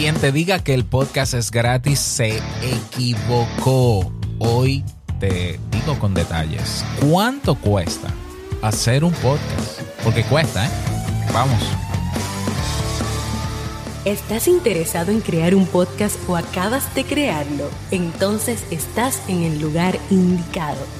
Quien 0.00 0.14
te 0.14 0.32
diga 0.32 0.64
que 0.64 0.72
el 0.72 0.86
podcast 0.86 1.34
es 1.34 1.50
gratis 1.50 1.98
se 1.98 2.40
equivocó. 2.62 4.10
Hoy 4.38 4.82
te 5.18 5.60
digo 5.70 5.98
con 5.98 6.14
detalles. 6.14 6.82
¿Cuánto 7.06 7.54
cuesta 7.54 8.08
hacer 8.62 9.04
un 9.04 9.12
podcast? 9.12 9.82
Porque 10.02 10.24
cuesta, 10.24 10.64
¿eh? 10.64 10.70
Vamos. 11.34 11.62
¿Estás 14.06 14.48
interesado 14.48 15.12
en 15.12 15.20
crear 15.20 15.54
un 15.54 15.66
podcast 15.66 16.16
o 16.26 16.34
acabas 16.34 16.94
de 16.94 17.04
crearlo? 17.04 17.68
Entonces 17.90 18.64
estás 18.70 19.20
en 19.28 19.42
el 19.42 19.60
lugar 19.60 19.98
indicado 20.08 20.99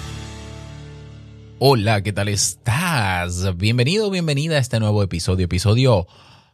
Hola, 1.63 2.01
¿qué 2.01 2.11
tal 2.11 2.27
estás? 2.27 3.55
Bienvenido, 3.55 4.09
bienvenida 4.09 4.55
a 4.55 4.59
este 4.59 4.79
nuevo 4.79 5.03
episodio, 5.03 5.45
episodio 5.45 6.07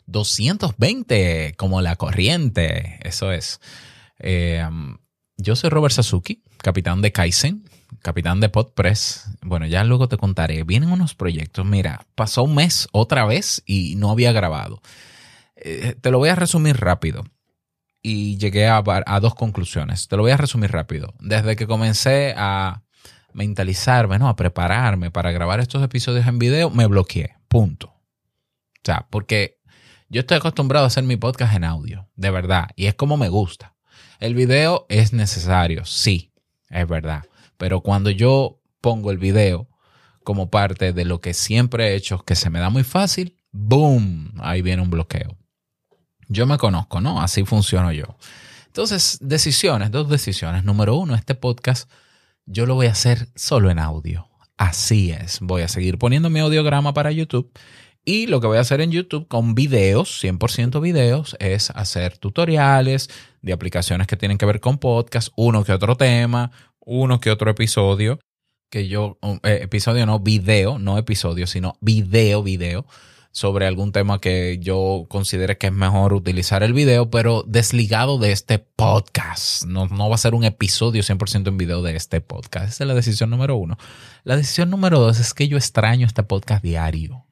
220, 0.08 1.54
como 1.56 1.80
la 1.80 1.96
corriente, 1.96 3.00
eso 3.04 3.32
es. 3.32 3.62
Eh, 4.20 4.68
yo 5.38 5.56
soy 5.56 5.70
Robert 5.70 5.94
Sasuki, 5.94 6.44
capitán 6.58 7.02
de 7.02 7.14
Kaizen, 7.14 7.64
capitán 8.02 8.42
de 8.42 8.50
Podpress. 8.50 9.32
Bueno, 9.42 9.66
ya 9.66 9.86
luego 9.86 10.10
te 10.10 10.18
contaré. 10.18 10.66
Vienen 10.66 10.92
unos 10.92 11.16
proyectos. 11.16 11.66
Mira, 11.66 12.06
pasó 12.16 12.44
un 12.44 12.56
mes 12.56 12.90
otra 12.92 13.26
vez 13.26 13.64
y 13.66 13.96
no 13.96 14.12
había 14.12 14.34
grabado. 14.34 14.82
Eh, 15.56 15.96
te 16.02 16.12
lo 16.12 16.18
voy 16.18 16.28
a 16.28 16.36
resumir 16.36 16.82
rápido. 16.82 17.24
Y 18.02 18.36
llegué 18.40 18.68
a, 18.68 18.84
a 18.86 19.20
dos 19.22 19.36
conclusiones. 19.36 20.10
Te 20.10 20.18
lo 20.18 20.24
voy 20.24 20.32
a 20.32 20.38
resumir 20.38 20.70
rápido. 20.70 21.14
Desde 21.22 21.56
que 21.56 21.66
comencé 21.66 22.34
a 22.36 22.84
mentalizarme, 23.38 24.18
¿no? 24.18 24.28
A 24.28 24.36
prepararme 24.36 25.12
para 25.12 25.32
grabar 25.32 25.60
estos 25.60 25.84
episodios 25.84 26.26
en 26.26 26.40
video, 26.40 26.72
me 26.72 26.88
bloqueé. 26.88 27.36
Punto. 27.48 27.90
O 27.90 28.84
sea, 28.84 29.06
porque 29.12 29.60
yo 30.10 30.22
estoy 30.22 30.38
acostumbrado 30.38 30.86
a 30.86 30.88
hacer 30.88 31.04
mi 31.04 31.18
podcast 31.18 31.54
en 31.56 31.64
audio, 31.64 32.10
de 32.16 32.32
verdad, 32.32 32.70
y 32.76 32.88
es 32.88 32.96
como 32.96 33.16
me 33.16 33.30
gusta. 33.30 33.76
El 34.20 34.34
video 34.34 34.88
es 34.90 35.14
necesario, 35.14 35.86
sí, 35.86 36.34
es 36.72 36.88
verdad. 36.88 37.26
Pero 37.58 37.82
cuando 37.82 38.10
yo 38.10 38.60
pongo 38.82 39.12
el 39.12 39.20
video 39.20 39.70
como 40.24 40.50
parte 40.50 40.92
de 40.92 41.06
lo 41.06 41.22
que 41.22 41.36
siempre 41.36 41.90
he 41.90 41.96
hecho, 41.96 42.24
que 42.24 42.36
se 42.36 42.50
me 42.50 42.60
da 42.60 42.72
muy 42.72 42.84
fácil, 42.84 43.38
¡boom! 43.52 44.34
Ahí 44.40 44.64
viene 44.64 44.82
un 44.82 44.90
bloqueo. 44.90 45.38
Yo 46.28 46.48
me 46.48 46.58
conozco, 46.58 47.02
¿no? 47.02 47.22
Así 47.22 47.46
funciono 47.46 47.92
yo. 47.92 48.18
Entonces, 48.66 49.20
decisiones, 49.22 49.92
dos 49.92 50.10
decisiones. 50.10 50.64
Número 50.64 50.96
uno, 50.96 51.14
este 51.14 51.36
podcast 51.36 51.88
yo 52.48 52.66
lo 52.66 52.76
voy 52.76 52.88
a 52.88 52.92
hacer 52.92 53.28
solo 53.36 53.70
en 53.70 53.78
audio. 53.78 54.28
Así 54.58 55.12
es, 55.12 55.40
voy 55.42 55.62
a 55.62 55.68
seguir 55.68 56.00
poniendo 56.00 56.32
mi 56.32 56.40
audiograma 56.40 56.94
para 56.94 57.12
YouTube 57.12 57.52
y 58.04 58.28
lo 58.28 58.40
que 58.40 58.48
voy 58.48 58.58
a 58.58 58.62
hacer 58.62 58.80
en 58.80 58.92
YouTube 58.92 59.28
con 59.28 59.54
videos, 59.54 60.24
100% 60.24 60.82
videos, 60.82 61.36
es 61.40 61.72
hacer 61.72 62.18
tutoriales 62.18 63.10
de 63.42 63.52
aplicaciones 63.52 64.08
que 64.08 64.16
tienen 64.16 64.38
que 64.38 64.46
ver 64.46 64.62
con 64.62 64.78
podcast, 64.78 65.28
uno 65.36 65.64
que 65.66 65.74
otro 65.74 65.98
tema, 65.98 66.52
uno 66.80 67.20
que 67.20 67.30
otro 67.30 67.52
episodio, 67.52 68.20
que 68.72 68.88
yo, 68.88 69.20
eh, 69.44 69.60
episodio 69.62 70.06
no, 70.06 70.20
video, 70.20 70.80
no 70.80 70.98
episodio, 70.98 71.48
sino 71.48 71.78
video, 71.82 72.44
video 72.44 72.86
sobre 73.38 73.68
algún 73.68 73.92
tema 73.92 74.20
que 74.20 74.58
yo 74.60 75.06
considere 75.10 75.60
que 75.60 75.68
es 75.68 75.74
mejor 75.74 76.14
utilizar 76.14 76.64
el 76.64 76.74
video, 76.74 77.12
pero 77.12 77.44
desligado 77.46 78.18
de 78.18 78.32
este 78.32 78.58
podcast. 78.58 79.64
No, 79.66 79.86
no 79.86 80.10
va 80.10 80.16
a 80.16 80.18
ser 80.18 80.34
un 80.34 80.44
episodio 80.44 81.04
100% 81.04 81.48
en 81.48 81.56
video 81.56 81.84
de 81.84 81.96
este 81.96 82.20
podcast. 82.20 82.70
Esa 82.70 82.84
es 82.84 82.88
la 82.88 82.96
decisión 82.96 83.30
número 83.30 83.56
uno. 83.56 83.78
La 84.24 84.38
decisión 84.38 84.72
número 84.72 85.00
dos 85.00 85.20
es 85.20 85.36
que 85.36 85.48
yo 85.48 85.56
extraño 85.56 86.08
este 86.08 86.24
podcast 86.24 86.64
diario. 86.64 87.26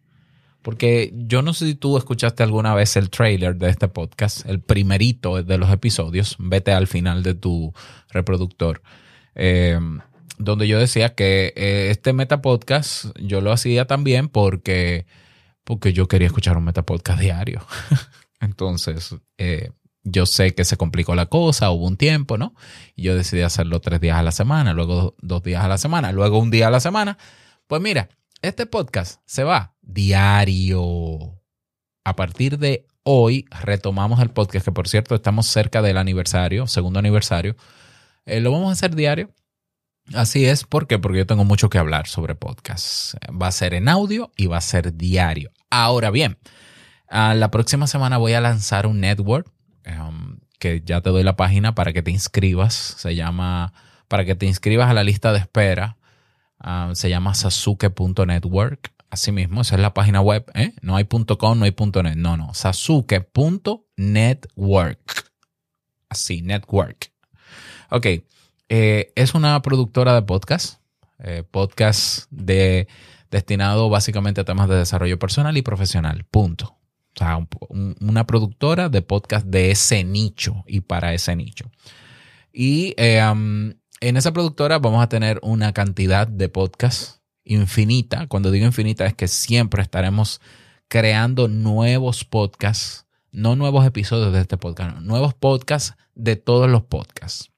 Porque 0.61 1.11
yo 1.11 1.41
no 1.41 1.55
sé 1.55 1.65
si 1.65 1.73
tú 1.73 1.97
escuchaste 1.97 2.43
alguna 2.43 2.75
vez 2.75 2.95
el 2.97 3.09
trailer 3.09 3.55
de 3.55 3.71
este 3.71 3.87
podcast, 3.87 4.45
el 4.45 4.59
primerito 4.59 5.41
de 5.41 5.57
los 5.57 5.71
episodios. 5.71 6.35
Vete 6.37 6.71
al 6.71 6.85
final 6.85 7.23
de 7.23 7.33
tu 7.33 7.73
reproductor. 8.11 8.83
Eh, 9.33 9.79
donde 10.37 10.67
yo 10.67 10.77
decía 10.77 11.15
que 11.15 11.51
eh, 11.55 11.87
este 11.89 12.13
meta 12.13 12.43
podcast 12.43 13.05
yo 13.19 13.41
lo 13.41 13.51
hacía 13.51 13.85
también 13.85 14.29
porque 14.29 15.07
porque 15.65 15.91
yo 15.91 16.07
quería 16.07 16.27
escuchar 16.27 16.55
un 16.57 16.63
Metapodcast 16.63 17.19
diario. 17.19 17.65
Entonces, 18.39 19.15
eh, 19.37 19.71
yo 20.03 20.25
sé 20.25 20.53
que 20.53 20.63
se 20.63 20.77
complicó 20.77 21.15
la 21.15 21.25
cosa, 21.25 21.71
hubo 21.71 21.87
un 21.87 21.97
tiempo, 21.97 22.37
¿no? 22.37 22.53
Y 22.95 23.03
yo 23.03 23.15
decidí 23.15 23.41
hacerlo 23.41 23.81
tres 23.81 23.99
días 23.99 24.17
a 24.17 24.23
la 24.23 24.31
semana, 24.31 24.73
luego 24.73 25.15
dos 25.19 25.43
días 25.43 25.65
a 25.65 25.67
la 25.67 25.77
semana, 25.77 26.11
luego 26.11 26.37
un 26.37 26.51
día 26.51 26.67
a 26.67 26.71
la 26.71 26.79
semana. 26.79 27.17
Pues 27.67 27.81
mira, 27.81 28.09
este 28.41 28.67
podcast 28.67 29.21
se 29.25 29.43
va 29.43 29.75
diario. 29.81 31.41
A 32.03 32.15
partir 32.15 32.59
de 32.59 32.85
hoy 33.01 33.45
retomamos 33.49 34.19
el 34.19 34.29
podcast, 34.29 34.63
que 34.63 34.71
por 34.71 34.87
cierto 34.87 35.15
estamos 35.15 35.47
cerca 35.47 35.81
del 35.81 35.97
aniversario, 35.97 36.67
segundo 36.67 36.99
aniversario. 36.99 37.55
Eh, 38.27 38.39
lo 38.39 38.51
vamos 38.51 38.69
a 38.69 38.73
hacer 38.73 38.95
diario 38.95 39.33
Así 40.13 40.45
es, 40.45 40.65
¿por 40.65 40.87
qué? 40.87 40.99
Porque 40.99 41.19
yo 41.19 41.25
tengo 41.25 41.45
mucho 41.45 41.69
que 41.69 41.79
hablar 41.79 42.07
sobre 42.07 42.35
podcast. 42.35 43.15
Va 43.29 43.47
a 43.47 43.51
ser 43.51 43.73
en 43.73 43.89
audio 43.89 44.31
y 44.37 44.45
va 44.45 44.57
a 44.57 44.61
ser 44.61 44.95
diario. 44.95 45.51
Ahora 45.71 46.11
bien, 46.11 46.37
la 47.09 47.49
próxima 47.49 47.87
semana 47.87 48.17
voy 48.17 48.33
a 48.33 48.41
lanzar 48.41 48.85
un 48.85 48.99
network 48.99 49.51
um, 49.87 50.37
que 50.59 50.83
ya 50.85 51.01
te 51.01 51.09
doy 51.09 51.23
la 51.23 51.35
página 51.35 51.73
para 51.73 51.91
que 51.91 52.03
te 52.03 52.11
inscribas. 52.11 52.73
Se 52.73 53.15
llama, 53.15 53.73
para 54.07 54.25
que 54.25 54.35
te 54.35 54.45
inscribas 54.45 54.89
a 54.89 54.93
la 54.93 55.03
lista 55.03 55.33
de 55.33 55.39
espera. 55.39 55.97
Um, 56.63 56.93
se 56.93 57.09
llama 57.09 57.33
sasuke.network. 57.33 58.91
Así 59.09 59.31
mismo, 59.31 59.61
esa 59.61 59.75
es 59.75 59.81
la 59.81 59.93
página 59.93 60.21
web. 60.21 60.45
¿eh? 60.53 60.73
No 60.81 60.97
hay 60.97 61.05
.com, 61.05 61.57
no 61.57 61.65
hay 61.65 61.73
.net. 62.03 62.15
No, 62.15 62.37
no. 62.37 62.53
Sasuke.network. 62.53 65.31
Así, 66.09 66.41
network. 66.41 67.11
Ok. 67.89 68.07
Eh, 68.69 69.11
es 69.15 69.33
una 69.33 69.61
productora 69.61 70.15
de 70.15 70.21
podcast, 70.23 70.81
eh, 71.19 71.43
podcast 71.49 72.25
de, 72.31 72.87
destinado 73.29 73.89
básicamente 73.89 74.41
a 74.41 74.45
temas 74.45 74.69
de 74.69 74.75
desarrollo 74.75 75.19
personal 75.19 75.55
y 75.57 75.61
profesional, 75.61 76.25
punto. 76.25 76.77
O 77.15 77.17
sea, 77.17 77.47
una 77.69 78.27
productora 78.27 78.89
de 78.89 79.01
podcast 79.01 79.45
de 79.45 79.71
ese 79.71 80.03
nicho 80.03 80.63
y 80.67 80.81
para 80.81 81.13
ese 81.13 81.35
nicho. 81.35 81.71
Y 82.51 82.93
eh, 82.97 83.19
en 83.19 84.17
esa 84.17 84.33
productora 84.33 84.79
vamos 84.79 85.01
a 85.01 85.09
tener 85.09 85.39
una 85.41 85.71
cantidad 85.71 86.27
de 86.27 86.49
podcasts 86.49 87.21
infinita. 87.45 88.27
Cuando 88.27 88.51
digo 88.51 88.65
infinita 88.65 89.05
es 89.05 89.13
que 89.13 89.27
siempre 89.27 89.81
estaremos 89.81 90.41
creando 90.89 91.47
nuevos 91.47 92.25
podcasts, 92.25 93.05
no 93.31 93.55
nuevos 93.55 93.85
episodios 93.85 94.33
de 94.33 94.41
este 94.41 94.57
podcast, 94.57 94.97
nuevos 94.99 95.33
podcasts 95.33 95.95
de 96.15 96.35
todos 96.35 96.69
los 96.69 96.83
podcasts. 96.83 97.54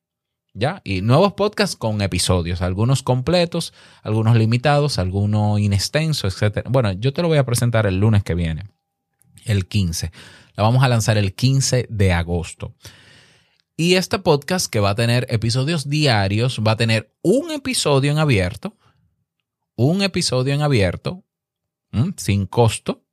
¿Ya? 0.60 0.82
Y 0.84 1.02
nuevos 1.02 1.34
podcasts 1.34 1.76
con 1.76 2.02
episodios, 2.02 2.64
algunos 2.64 3.04
completos, 3.04 3.74
algunos 4.02 4.36
limitados, 4.36 4.98
algunos 4.98 5.60
inextensos, 5.60 6.42
etc. 6.42 6.66
Bueno, 6.68 6.94
yo 6.94 7.14
te 7.14 7.22
lo 7.22 7.28
voy 7.28 7.38
a 7.38 7.46
presentar 7.46 7.86
el 7.86 8.00
lunes 8.00 8.24
que 8.24 8.34
viene, 8.34 8.64
el 9.46 9.68
15. 9.68 10.12
La 10.56 10.64
vamos 10.64 10.84
a 10.84 10.88
lanzar 10.88 11.20
el 11.20 11.36
15 11.36 11.86
de 11.92 12.12
agosto. 12.12 12.74
Y 13.76 13.94
este 13.96 14.18
podcast 14.18 14.66
que 14.66 14.80
va 14.80 14.90
a 14.90 14.96
tener 14.96 15.28
episodios 15.30 15.88
diarios, 15.88 16.60
va 16.66 16.72
a 16.72 16.78
tener 16.78 17.14
un 17.22 17.52
episodio 17.52 18.12
en 18.12 18.18
abierto, 18.18 18.76
un 19.76 20.02
episodio 20.02 20.56
en 20.56 20.64
abierto, 20.64 21.24
sin 22.16 22.48
costo, 22.48 23.06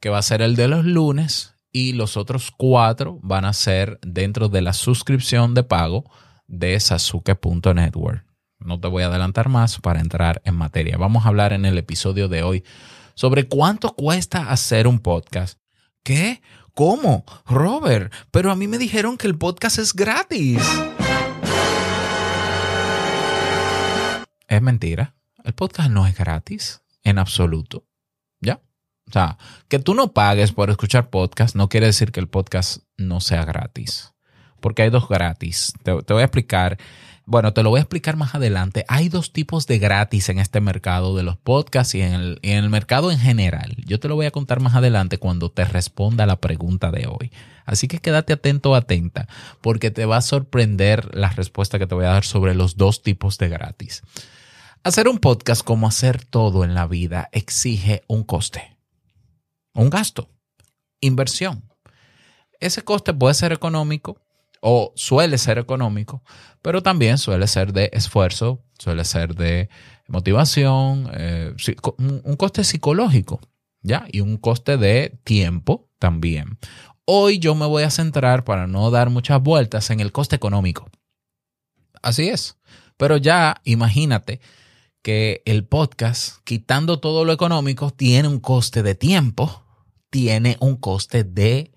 que 0.00 0.08
va 0.08 0.16
a 0.16 0.22
ser 0.22 0.40
el 0.40 0.56
de 0.56 0.68
los 0.68 0.86
lunes, 0.86 1.52
y 1.70 1.92
los 1.92 2.16
otros 2.16 2.50
cuatro 2.50 3.18
van 3.22 3.44
a 3.44 3.52
ser 3.52 3.98
dentro 4.02 4.48
de 4.48 4.62
la 4.62 4.72
suscripción 4.72 5.54
de 5.54 5.64
pago 5.64 6.04
de 6.46 6.78
Sasuke.network. 6.78 8.24
No 8.58 8.78
te 8.80 8.88
voy 8.88 9.02
a 9.02 9.06
adelantar 9.06 9.48
más 9.48 9.80
para 9.80 10.00
entrar 10.00 10.40
en 10.44 10.54
materia. 10.54 10.96
Vamos 10.96 11.24
a 11.24 11.28
hablar 11.28 11.52
en 11.52 11.64
el 11.64 11.78
episodio 11.78 12.28
de 12.28 12.42
hoy 12.42 12.64
sobre 13.14 13.48
cuánto 13.48 13.94
cuesta 13.94 14.50
hacer 14.50 14.86
un 14.86 15.00
podcast. 15.00 15.58
¿Qué? 16.02 16.42
¿Cómo? 16.74 17.24
Robert, 17.46 18.12
pero 18.30 18.50
a 18.50 18.56
mí 18.56 18.68
me 18.68 18.78
dijeron 18.78 19.16
que 19.18 19.26
el 19.26 19.36
podcast 19.36 19.78
es 19.78 19.92
gratis. 19.92 20.62
Es 24.48 24.62
mentira. 24.62 25.14
El 25.44 25.54
podcast 25.54 25.90
no 25.90 26.06
es 26.06 26.16
gratis 26.16 26.82
en 27.02 27.18
absoluto. 27.18 27.86
¿Ya? 28.40 28.60
O 29.08 29.12
sea, 29.12 29.38
que 29.68 29.78
tú 29.78 29.94
no 29.94 30.12
pagues 30.12 30.52
por 30.52 30.70
escuchar 30.70 31.10
podcast 31.10 31.56
no 31.56 31.68
quiere 31.68 31.86
decir 31.86 32.12
que 32.12 32.20
el 32.20 32.28
podcast 32.28 32.84
no 32.96 33.20
sea 33.20 33.44
gratis 33.44 34.11
porque 34.62 34.80
hay 34.80 34.90
dos 34.90 35.06
gratis. 35.08 35.74
Te, 35.82 35.92
voy 35.92 36.22
a 36.22 36.24
explicar. 36.24 36.78
Bueno, 37.26 37.52
te 37.52 37.62
lo 37.62 37.70
voy 37.70 37.78
a 37.78 37.82
explicar 37.82 38.16
más 38.16 38.34
adelante. 38.34 38.84
Hay 38.88 39.10
dos 39.10 39.32
tipos 39.32 39.66
de 39.66 39.78
gratis 39.78 40.30
en 40.30 40.38
este 40.38 40.60
mercado 40.60 41.14
de 41.14 41.22
los 41.22 41.36
podcasts 41.36 41.94
y 41.94 42.00
en 42.00 42.14
el, 42.14 42.38
y 42.40 42.52
en 42.52 42.64
el 42.64 42.70
mercado 42.70 43.12
en 43.12 43.18
general. 43.18 43.76
Yo 43.84 44.00
te 44.00 44.08
lo 44.08 44.14
voy 44.14 44.26
a 44.26 44.30
contar 44.30 44.60
más 44.60 44.74
adelante 44.74 45.18
cuando 45.18 45.50
te 45.50 45.64
responda 45.66 46.24
la 46.24 46.40
pregunta 46.40 46.90
de 46.90 47.06
hoy. 47.06 47.30
Así 47.64 47.86
que 47.86 47.98
quédate 47.98 48.32
atento 48.32 48.70
o 48.70 48.74
atenta, 48.74 49.28
porque 49.60 49.90
te 49.90 50.06
va 50.06 50.16
a 50.16 50.22
sorprender 50.22 51.14
la 51.14 51.28
respuesta 51.28 51.78
que 51.78 51.86
te 51.86 51.94
voy 51.94 52.06
a 52.06 52.12
dar 52.12 52.24
sobre 52.24 52.54
los 52.54 52.76
dos 52.76 53.02
tipos 53.02 53.38
de 53.38 53.48
gratis. 53.48 54.02
Hacer 54.84 55.06
un 55.06 55.18
podcast, 55.18 55.62
como 55.62 55.86
hacer 55.86 56.24
todo 56.24 56.64
en 56.64 56.74
la 56.74 56.88
vida, 56.88 57.28
exige 57.30 58.02
un 58.08 58.24
coste, 58.24 58.76
un 59.74 59.90
gasto, 59.90 60.28
inversión. 61.00 61.62
Ese 62.58 62.82
coste 62.82 63.12
puede 63.12 63.34
ser 63.34 63.52
económico 63.52 64.21
o 64.62 64.92
suele 64.94 65.38
ser 65.38 65.58
económico, 65.58 66.22
pero 66.62 66.84
también 66.84 67.18
suele 67.18 67.48
ser 67.48 67.72
de 67.72 67.90
esfuerzo, 67.92 68.62
suele 68.78 69.04
ser 69.04 69.34
de 69.34 69.68
motivación, 70.06 71.10
eh, 71.14 71.52
un 71.98 72.36
coste 72.36 72.62
psicológico, 72.62 73.40
¿ya? 73.82 74.06
Y 74.10 74.20
un 74.20 74.36
coste 74.36 74.76
de 74.76 75.18
tiempo 75.24 75.90
también. 75.98 76.58
Hoy 77.04 77.40
yo 77.40 77.56
me 77.56 77.66
voy 77.66 77.82
a 77.82 77.90
centrar, 77.90 78.44
para 78.44 78.68
no 78.68 78.92
dar 78.92 79.10
muchas 79.10 79.42
vueltas, 79.42 79.90
en 79.90 79.98
el 79.98 80.12
coste 80.12 80.36
económico. 80.36 80.88
Así 82.00 82.28
es. 82.28 82.56
Pero 82.96 83.16
ya 83.16 83.60
imagínate 83.64 84.40
que 85.02 85.42
el 85.44 85.66
podcast, 85.66 86.36
quitando 86.44 87.00
todo 87.00 87.24
lo 87.24 87.32
económico, 87.32 87.90
tiene 87.90 88.28
un 88.28 88.38
coste 88.38 88.84
de 88.84 88.94
tiempo, 88.94 89.64
tiene 90.08 90.56
un 90.60 90.76
coste 90.76 91.24
de, 91.24 91.72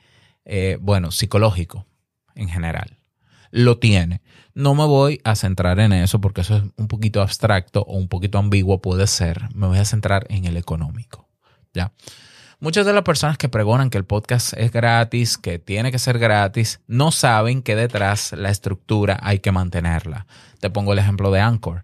eh, 0.46 0.78
bueno, 0.80 1.10
psicológico 1.10 1.88
en 2.36 2.50
general. 2.50 2.98
Lo 3.52 3.80
tiene. 3.80 4.22
No 4.54 4.76
me 4.76 4.86
voy 4.86 5.22
a 5.24 5.36
centrar 5.36 5.80
en 5.80 5.94
eso 5.94 6.20
porque 6.22 6.42
eso 6.42 6.58
es 6.58 6.64
un 6.78 6.88
poquito 6.88 7.22
abstracto 7.22 7.82
o 7.82 7.98
un 7.98 8.08
poquito 8.08 8.38
ambiguo 8.38 8.82
puede 8.82 9.08
ser. 9.08 9.50
Me 9.54 9.68
voy 9.68 9.78
a 9.78 9.86
centrar 9.86 10.26
en 10.30 10.46
el 10.46 10.58
económico. 10.58 11.30
¿Ya? 11.74 11.92
Muchas 12.60 12.86
de 12.86 12.94
las 12.94 13.04
personas 13.04 13.38
que 13.38 13.50
pregonan 13.50 13.90
que 13.90 13.98
el 13.98 14.06
podcast 14.06 14.54
es 14.54 14.72
gratis, 14.72 15.38
que 15.38 15.60
tiene 15.60 15.92
que 15.92 16.00
ser 16.00 16.20
gratis, 16.20 16.80
no 16.88 17.12
saben 17.12 17.62
que 17.62 17.76
detrás 17.76 18.32
la 18.32 18.50
estructura 18.50 19.20
hay 19.22 19.40
que 19.40 19.52
mantenerla. 19.52 20.26
Te 20.62 20.70
pongo 20.70 20.94
el 20.94 21.00
ejemplo 21.00 21.32
de 21.32 21.42
Anchor. 21.42 21.84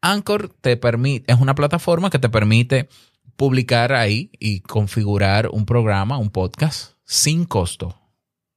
Anchor 0.00 0.48
te 0.60 0.76
permite, 0.76 1.30
es 1.30 1.38
una 1.38 1.54
plataforma 1.54 2.08
que 2.08 2.18
te 2.18 2.28
permite 2.28 2.88
publicar 3.36 3.92
ahí 3.92 4.30
y 4.40 4.60
configurar 4.60 5.50
un 5.52 5.66
programa, 5.66 6.18
un 6.18 6.30
podcast, 6.30 6.94
sin 7.04 7.44
costo. 7.44 7.96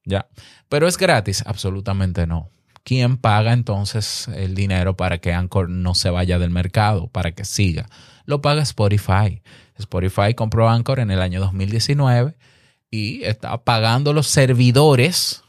¿Ya? 0.04 0.26
Pero 0.68 0.88
es 0.88 0.96
gratis, 0.96 1.42
absolutamente 1.46 2.26
no. 2.26 2.50
¿Quién 2.84 3.16
paga 3.16 3.52
entonces 3.52 4.28
el 4.28 4.54
dinero 4.54 4.96
para 4.96 5.18
que 5.18 5.32
Anchor 5.32 5.68
no 5.68 5.94
se 5.94 6.10
vaya 6.10 6.38
del 6.38 6.50
mercado, 6.50 7.06
para 7.06 7.32
que 7.32 7.44
siga? 7.44 7.88
Lo 8.24 8.42
paga 8.42 8.62
Spotify. 8.62 9.42
Spotify 9.78 10.34
compró 10.34 10.68
Anchor 10.68 10.98
en 10.98 11.10
el 11.10 11.22
año 11.22 11.40
2019 11.40 12.36
y 12.90 13.22
está 13.22 13.62
pagando 13.62 14.12
los 14.12 14.26
servidores. 14.26 15.44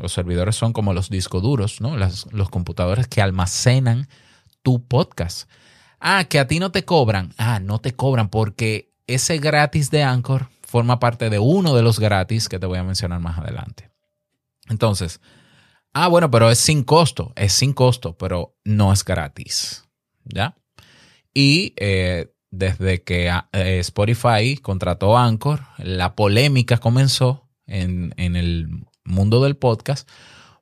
Los 0.00 0.12
servidores 0.12 0.56
son 0.56 0.72
como 0.72 0.94
los 0.94 1.10
discos 1.10 1.42
duros, 1.42 1.80
¿no? 1.80 1.96
los 1.96 2.48
computadores 2.50 3.06
que 3.06 3.20
almacenan 3.20 4.08
tu 4.62 4.82
podcast. 4.82 5.48
Ah, 6.00 6.24
que 6.24 6.38
a 6.38 6.46
ti 6.46 6.58
no 6.58 6.70
te 6.70 6.84
cobran. 6.84 7.34
Ah, 7.38 7.60
no 7.60 7.80
te 7.80 7.94
cobran 7.94 8.28
porque 8.28 8.92
ese 9.06 9.38
gratis 9.38 9.90
de 9.90 10.02
Anchor 10.02 10.48
forma 10.66 10.98
parte 10.98 11.30
de 11.30 11.38
uno 11.38 11.74
de 11.74 11.82
los 11.82 11.98
gratis 11.98 12.48
que 12.48 12.58
te 12.58 12.66
voy 12.66 12.78
a 12.78 12.84
mencionar 12.84 13.20
más 13.20 13.38
adelante. 13.38 13.90
Entonces, 14.68 15.20
ah, 15.92 16.08
bueno, 16.08 16.30
pero 16.30 16.50
es 16.50 16.58
sin 16.58 16.82
costo, 16.82 17.32
es 17.36 17.52
sin 17.52 17.72
costo, 17.72 18.18
pero 18.18 18.56
no 18.64 18.92
es 18.92 19.04
gratis. 19.04 19.84
¿Ya? 20.24 20.56
Y 21.32 21.72
eh, 21.76 22.32
desde 22.50 23.02
que 23.02 23.30
ah, 23.30 23.48
eh, 23.52 23.78
Spotify 23.78 24.56
contrató 24.56 25.16
Anchor, 25.16 25.62
la 25.78 26.16
polémica 26.16 26.78
comenzó 26.78 27.48
en, 27.66 28.12
en 28.16 28.34
el 28.36 28.68
mundo 29.04 29.42
del 29.42 29.56
podcast 29.56 30.08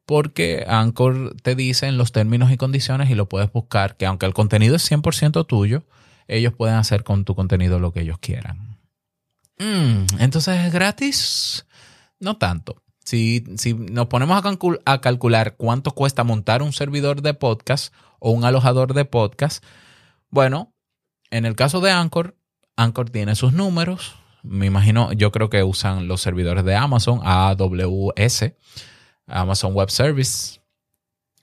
porque 0.07 0.65
Anchor 0.69 1.35
te 1.43 1.55
dice 1.55 1.87
en 1.87 1.97
los 1.97 2.13
términos 2.13 2.51
y 2.51 2.59
condiciones 2.59 3.09
y 3.11 3.15
lo 3.15 3.29
puedes 3.29 3.51
buscar, 3.51 3.97
que 3.97 4.05
aunque 4.05 4.27
el 4.27 4.35
contenido 4.35 4.77
es 4.77 4.91
100% 4.91 5.47
tuyo, 5.47 5.85
ellos 6.29 6.53
pueden 6.53 6.77
hacer 6.77 7.05
con 7.05 7.25
tu 7.25 7.35
contenido 7.35 7.79
lo 7.79 7.93
que 7.93 8.01
ellos 8.01 8.19
quieran. 8.19 8.74
Mm, 9.59 10.21
entonces 10.21 10.61
es 10.61 10.73
gratis, 10.73 11.67
no 12.19 12.37
tanto. 12.37 12.83
Si, 13.05 13.45
si 13.57 13.75
nos 13.75 14.07
ponemos 14.07 14.43
a, 14.85 15.01
calcular 15.01 15.57
cuánto 15.57 15.91
cuesta 15.91 16.25
montar 16.25 16.63
un 16.63 16.73
servidor 16.73 17.21
de 17.21 17.35
podcast 17.35 17.93
o 18.19 18.31
un 18.31 18.45
alojador 18.45 18.95
de 18.95 19.05
podcast, 19.05 19.63
bueno, 20.31 20.73
en 21.31 21.45
el 21.45 21.55
caso 21.55 21.81
de 21.81 21.91
Anchor, 21.91 22.37
Anchor 22.77 23.11
tiene 23.11 23.35
sus 23.35 23.53
números. 23.53 24.15
Me 24.43 24.67
imagino, 24.67 25.13
yo 25.13 25.33
creo 25.33 25.51
que 25.51 25.63
usan 25.63 26.09
los 26.09 26.23
servidores 26.23 26.65
de 26.65 26.75
Amazon, 26.77 27.21
AWS 27.23 28.55
Amazon 29.27 29.75
Web 29.75 29.91
Service, 29.91 30.61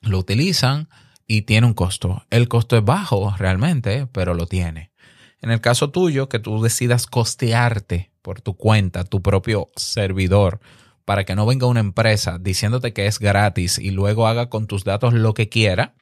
lo 0.02 0.20
utilizan 0.20 0.90
y 1.28 1.44
tiene 1.44 1.68
un 1.68 1.74
costo. 1.74 2.26
El 2.30 2.48
costo 2.48 2.78
es 2.78 2.84
bajo 2.84 3.34
realmente, 3.38 4.08
pero 4.08 4.34
lo 4.34 4.46
tiene. 4.46 4.91
En 5.42 5.50
el 5.52 5.60
caso 5.60 5.90
tuyo, 5.90 6.30
que 6.30 6.40
tú 6.40 6.62
decidas 6.62 7.08
costearte 7.08 8.12
por 8.22 8.42
tu 8.42 8.56
cuenta, 8.56 9.04
tu 9.04 9.22
propio 9.22 9.72
servidor, 9.76 10.60
para 11.06 11.26
que 11.26 11.36
no 11.36 11.46
venga 11.46 11.66
una 11.66 11.80
empresa 11.80 12.38
diciéndote 12.40 12.94
que 12.94 13.08
es 13.08 13.20
gratis 13.20 13.80
y 13.80 13.92
luego 13.92 14.28
haga 14.28 14.50
con 14.50 14.68
tus 14.68 14.84
datos 14.84 15.14
lo 15.14 15.34
que 15.34 15.50
quiera 15.50 15.96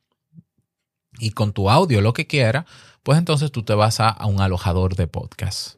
y 1.20 1.32
con 1.32 1.54
tu 1.54 1.70
audio 1.70 2.02
lo 2.02 2.14
que 2.14 2.28
quiera, 2.28 2.66
pues 3.04 3.18
entonces 3.18 3.52
tú 3.52 3.64
te 3.64 3.74
vas 3.74 4.00
a, 4.00 4.18
un 4.26 4.42
alojador 4.42 4.96
de 4.96 5.08
podcast. 5.08 5.78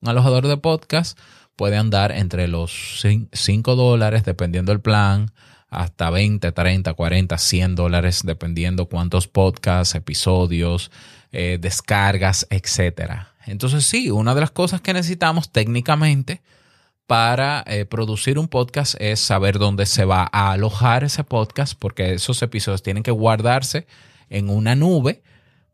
Un 0.00 0.08
alojador 0.08 0.48
de 0.48 0.56
podcast 0.56 1.18
puede 1.56 1.76
andar 1.76 2.10
entre 2.10 2.48
los 2.48 3.04
5 3.32 3.76
dólares, 3.76 4.24
dependiendo 4.24 4.72
el 4.72 4.80
plan, 4.80 5.32
hasta 5.68 6.10
20, 6.10 6.52
30, 6.52 6.94
40, 6.94 7.38
100 7.38 7.74
dólares, 7.74 8.22
dependiendo 8.24 8.86
cuántos 8.86 9.28
podcasts, 9.28 9.94
episodios, 9.94 10.90
eh, 11.36 11.58
descargas, 11.60 12.46
etc. 12.50 13.26
Entonces 13.44 13.84
sí, 13.84 14.08
una 14.08 14.36
de 14.36 14.40
las 14.40 14.52
cosas 14.52 14.80
que 14.80 14.92
necesitamos 14.92 15.50
técnicamente 15.50 16.42
para 17.08 17.64
eh, 17.66 17.86
producir 17.86 18.38
un 18.38 18.46
podcast 18.46 18.94
es 19.00 19.18
saber 19.18 19.58
dónde 19.58 19.86
se 19.86 20.04
va 20.04 20.28
a 20.32 20.52
alojar 20.52 21.02
ese 21.02 21.24
podcast, 21.24 21.74
porque 21.76 22.14
esos 22.14 22.40
episodios 22.42 22.84
tienen 22.84 23.02
que 23.02 23.10
guardarse 23.10 23.88
en 24.30 24.48
una 24.48 24.76
nube 24.76 25.24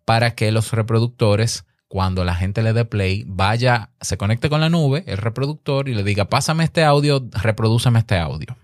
para 0.06 0.34
que 0.34 0.50
los 0.50 0.72
reproductores 0.72 1.66
cuando 1.88 2.24
la 2.24 2.34
gente 2.34 2.62
le 2.62 2.72
dé 2.72 2.86
play, 2.86 3.24
vaya, 3.26 3.90
se 4.00 4.16
conecte 4.16 4.48
con 4.48 4.62
la 4.62 4.70
nube, 4.70 5.04
el 5.06 5.18
reproductor, 5.18 5.90
y 5.90 5.94
le 5.94 6.04
diga, 6.04 6.24
pásame 6.24 6.64
este 6.64 6.84
audio, 6.84 7.28
reprodúceme 7.32 7.98
este 7.98 8.16
audio. 8.16 8.56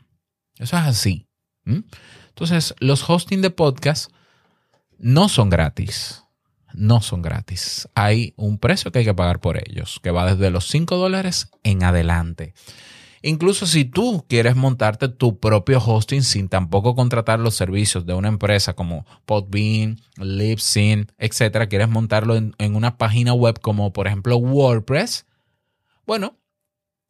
Eso 0.58 0.78
es 0.78 0.84
así. 0.84 1.26
Entonces, 1.66 2.74
los 2.78 3.06
hosting 3.06 3.42
de 3.42 3.50
podcast 3.50 4.10
no 4.96 5.28
son 5.28 5.50
gratis. 5.50 6.22
No 6.76 7.00
son 7.00 7.22
gratis. 7.22 7.88
Hay 7.94 8.34
un 8.36 8.58
precio 8.58 8.92
que 8.92 9.00
hay 9.00 9.04
que 9.04 9.14
pagar 9.14 9.40
por 9.40 9.56
ellos, 9.56 9.98
que 10.02 10.10
va 10.10 10.30
desde 10.30 10.50
los 10.50 10.68
5 10.68 10.96
dólares 10.96 11.48
en 11.62 11.82
adelante. 11.82 12.54
Incluso 13.22 13.66
si 13.66 13.84
tú 13.84 14.24
quieres 14.28 14.56
montarte 14.56 15.08
tu 15.08 15.40
propio 15.40 15.78
hosting 15.84 16.22
sin 16.22 16.48
tampoco 16.48 16.94
contratar 16.94 17.40
los 17.40 17.54
servicios 17.54 18.04
de 18.06 18.14
una 18.14 18.28
empresa 18.28 18.74
como 18.74 19.06
Podbean, 19.24 19.98
Libsyn, 20.18 21.10
etcétera, 21.18 21.66
quieres 21.66 21.88
montarlo 21.88 22.36
en, 22.36 22.54
una 22.58 22.98
página 22.98 23.32
web 23.32 23.58
como 23.60 23.92
por 23.92 24.06
ejemplo 24.06 24.36
WordPress, 24.36 25.26
bueno, 26.06 26.36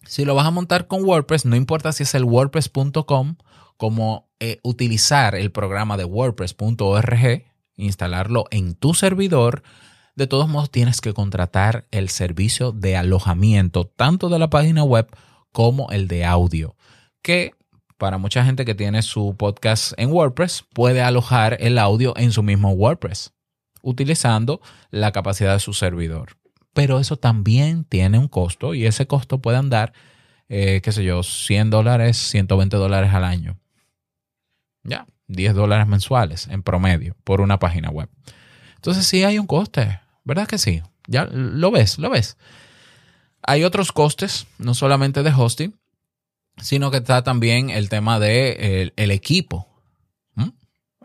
si 0.07 0.25
lo 0.25 0.35
vas 0.35 0.47
a 0.47 0.53
montar 0.53 0.87
con 0.87 1.05
WordPress, 1.05 1.45
no 1.45 1.57
importa 1.57 1.93
si 1.93 2.05
es 2.05 2.15
el 2.15 2.25
wordpress.com, 2.25 3.37
como 3.77 4.31
eh, 4.41 4.59
utilizar 4.63 5.35
el 5.35 5.53
programa 5.53 5.97
de 5.97 6.05
wordpress.org, 6.05 7.45
instalarlo 7.77 8.47
en 8.51 8.75
tu 8.75 8.95
servidor, 8.95 9.63
de 10.15 10.27
todos 10.27 10.49
modos 10.49 10.71
tienes 10.71 11.01
que 11.01 11.13
contratar 11.13 11.87
el 11.91 12.09
servicio 12.09 12.73
de 12.73 12.97
alojamiento 12.97 13.85
tanto 13.85 14.29
de 14.29 14.39
la 14.39 14.49
página 14.49 14.83
web 14.83 15.09
como 15.53 15.91
el 15.91 16.09
de 16.09 16.25
audio, 16.25 16.75
que 17.23 17.53
para 17.99 18.19
mucha 18.19 18.45
gente 18.45 18.65
que 18.65 18.75
tiene 18.75 19.03
su 19.03 19.37
podcast 19.37 19.93
en 19.97 20.11
WordPress 20.11 20.65
puede 20.73 21.03
alojar 21.03 21.57
el 21.61 21.79
audio 21.79 22.15
en 22.17 22.33
su 22.33 22.43
mismo 22.43 22.73
WordPress, 22.73 23.33
utilizando 23.83 24.61
la 24.91 25.13
capacidad 25.13 25.55
de 25.55 25.61
su 25.61 25.73
servidor. 25.73 26.37
Pero 26.73 26.99
eso 27.01 27.17
también 27.17 27.85
tiene 27.85 28.19
un 28.19 28.29
costo 28.29 28.75
y 28.75 28.85
ese 28.85 29.07
costo 29.07 29.41
puede 29.41 29.57
andar, 29.57 29.95
eh, 30.49 30.81
qué 30.83 30.93
sé 30.93 31.05
yo, 31.05 31.23
100 31.23 31.71
dólares, 31.71 32.19
120 32.19 32.77
dólares 32.77 33.15
al 33.15 33.25
año. 33.25 33.59
Ya, 34.83 35.07
10 35.29 35.55
dólares 35.55 35.87
mensuales 35.87 36.49
en 36.49 36.63
promedio 36.63 37.17
por 37.25 37.41
una 37.41 37.59
página 37.59 37.91
web. 37.91 38.09
Entonces 38.77 39.07
sí 39.07 39.25
hay 39.25 39.39
un 39.39 39.47
coste, 39.47 40.01
¿verdad 40.25 40.47
que 40.47 40.59
sí? 40.59 40.83
Ya 41.09 41.25
lo 41.25 41.71
ves, 41.71 41.99
lo 41.99 42.11
ves. 42.11 42.37
Hay 43.43 43.65
otros 43.65 43.93
costes, 43.93 44.47
no 44.59 44.75
solamente 44.75 45.23
de 45.23 45.33
hosting. 45.33 45.75
sino 46.59 46.91
que 46.91 46.97
está 46.97 47.23
también 47.23 47.69
el 47.69 47.89
tema 47.89 48.19
de 48.19 48.93
el, 48.97 49.11
equipo. 49.11 49.69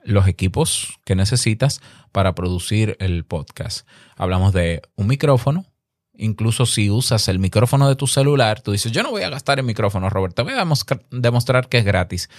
Los 0.04 0.28
equipos 0.28 0.98
que 1.06 1.14
necesitas 1.14 1.82
para 2.12 2.34
producir 2.34 2.98
el 3.00 3.24
podcast. 3.24 3.88
Hablamos 4.16 4.54
de 4.54 4.82
un 4.96 5.06
micrófono. 5.08 5.66
Incluso 6.14 6.66
si 6.66 6.90
usas 6.90 7.28
el 7.28 7.38
micrófono 7.38 7.88
de 7.88 7.96
tu 7.96 8.08
celular, 8.08 8.62
tú 8.62 8.72
dices, 8.72 8.92
yo 8.92 9.04
no 9.04 9.12
voy 9.12 9.22
a 9.22 9.30
gastar 9.30 9.60
el 9.60 9.66
micrófono, 9.66 10.10
Roberto, 10.10 10.44
voy 10.44 10.54
a 10.54 10.66
demostrar 11.12 11.68
que 11.70 11.78
es 11.78 11.86
gratis. 11.86 12.30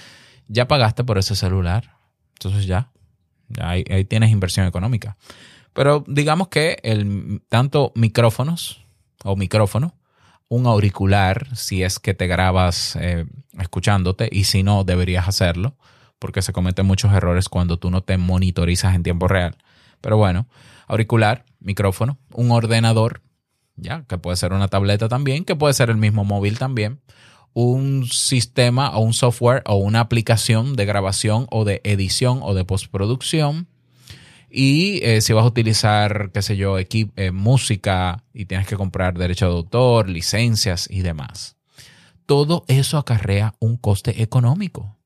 Ya 0.52 0.68
pagaste 0.68 1.02
por 1.02 1.16
ese 1.16 1.34
celular. 1.34 1.96
Entonces 2.34 2.66
ya, 2.66 2.90
ahí, 3.58 3.84
ahí 3.90 4.04
tienes 4.04 4.30
inversión 4.30 4.66
económica. 4.66 5.16
Pero 5.72 6.04
digamos 6.06 6.48
que 6.48 6.78
el, 6.82 7.42
tanto 7.48 7.92
micrófonos 7.94 8.84
o 9.24 9.36
micrófono, 9.36 9.94
un 10.48 10.66
auricular, 10.66 11.56
si 11.56 11.82
es 11.82 11.98
que 11.98 12.12
te 12.12 12.26
grabas 12.26 12.96
eh, 13.00 13.24
escuchándote, 13.58 14.28
y 14.30 14.44
si 14.44 14.62
no, 14.62 14.84
deberías 14.84 15.26
hacerlo, 15.26 15.76
porque 16.18 16.42
se 16.42 16.52
cometen 16.52 16.84
muchos 16.84 17.12
errores 17.12 17.48
cuando 17.48 17.78
tú 17.78 17.90
no 17.90 18.02
te 18.02 18.18
monitorizas 18.18 18.94
en 18.94 19.02
tiempo 19.02 19.28
real. 19.28 19.56
Pero 20.02 20.18
bueno, 20.18 20.46
auricular, 20.86 21.46
micrófono, 21.60 22.18
un 22.34 22.50
ordenador, 22.50 23.22
ya, 23.76 24.04
que 24.06 24.18
puede 24.18 24.36
ser 24.36 24.52
una 24.52 24.68
tableta 24.68 25.08
también, 25.08 25.46
que 25.46 25.56
puede 25.56 25.72
ser 25.72 25.88
el 25.88 25.96
mismo 25.96 26.24
móvil 26.24 26.58
también, 26.58 27.00
un 27.54 28.06
sistema 28.06 28.96
o 28.96 29.00
un 29.00 29.12
software 29.12 29.62
o 29.66 29.76
una 29.76 30.00
aplicación 30.00 30.74
de 30.74 30.86
grabación 30.86 31.46
o 31.50 31.64
de 31.64 31.80
edición 31.84 32.40
o 32.42 32.54
de 32.54 32.64
postproducción. 32.64 33.68
Y 34.50 35.00
eh, 35.02 35.22
si 35.22 35.32
vas 35.32 35.44
a 35.44 35.48
utilizar, 35.48 36.30
qué 36.32 36.42
sé 36.42 36.56
yo, 36.56 36.76
eh, 36.78 37.30
música 37.32 38.24
y 38.34 38.44
tienes 38.44 38.66
que 38.66 38.76
comprar 38.76 39.16
derecho 39.16 39.46
de 39.46 39.52
autor, 39.52 40.08
licencias 40.08 40.88
y 40.90 41.00
demás. 41.00 41.56
Todo 42.26 42.64
eso 42.68 42.98
acarrea 42.98 43.54
un 43.60 43.76
coste 43.76 44.22
económico. 44.22 44.98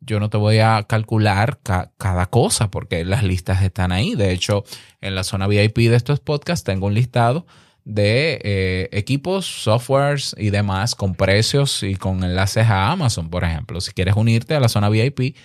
Yo 0.00 0.18
no 0.18 0.30
te 0.30 0.36
voy 0.36 0.58
a 0.58 0.82
calcular 0.88 1.60
cada 1.96 2.26
cosa 2.26 2.70
porque 2.70 3.04
las 3.04 3.22
listas 3.22 3.62
están 3.62 3.92
ahí. 3.92 4.14
De 4.14 4.32
hecho, 4.32 4.64
en 5.00 5.14
la 5.14 5.22
zona 5.22 5.46
VIP 5.46 5.76
de 5.76 5.96
estos 5.96 6.20
podcasts 6.20 6.64
tengo 6.64 6.88
un 6.88 6.94
listado 6.94 7.46
de 7.84 8.40
eh, 8.44 8.88
equipos, 8.92 9.46
softwares 9.46 10.34
y 10.38 10.50
demás 10.50 10.94
con 10.94 11.14
precios 11.14 11.82
y 11.82 11.96
con 11.96 12.22
enlaces 12.22 12.66
a 12.68 12.90
Amazon, 12.90 13.28
por 13.28 13.44
ejemplo. 13.44 13.80
Si 13.80 13.92
quieres 13.92 14.14
unirte 14.16 14.54
a 14.54 14.60
la 14.60 14.68
zona 14.68 14.88
VIP, 14.88 15.36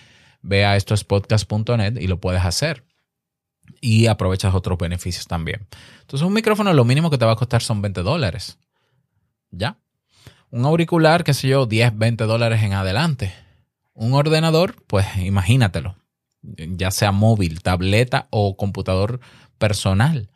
ve 0.42 0.64
a 0.64 0.76
estospodcast.net 0.76 1.96
y 2.00 2.06
lo 2.06 2.20
puedes 2.20 2.44
hacer. 2.44 2.84
Y 3.80 4.06
aprovechas 4.06 4.54
otros 4.54 4.78
beneficios 4.78 5.26
también. 5.26 5.66
Entonces, 6.00 6.26
un 6.26 6.32
micrófono 6.32 6.72
lo 6.72 6.84
mínimo 6.84 7.10
que 7.10 7.18
te 7.18 7.24
va 7.24 7.32
a 7.32 7.36
costar 7.36 7.62
son 7.62 7.82
20 7.82 8.02
dólares. 8.02 8.58
¿Ya? 9.50 9.76
Un 10.50 10.64
auricular, 10.64 11.24
qué 11.24 11.34
sé 11.34 11.48
yo, 11.48 11.66
10, 11.66 11.98
20 11.98 12.24
dólares 12.24 12.62
en 12.62 12.72
adelante. 12.72 13.34
Un 13.92 14.14
ordenador, 14.14 14.76
pues 14.86 15.06
imagínatelo. 15.18 15.96
Ya 16.42 16.90
sea 16.90 17.12
móvil, 17.12 17.62
tableta 17.62 18.28
o 18.30 18.56
computador 18.56 19.20
personal 19.58 20.30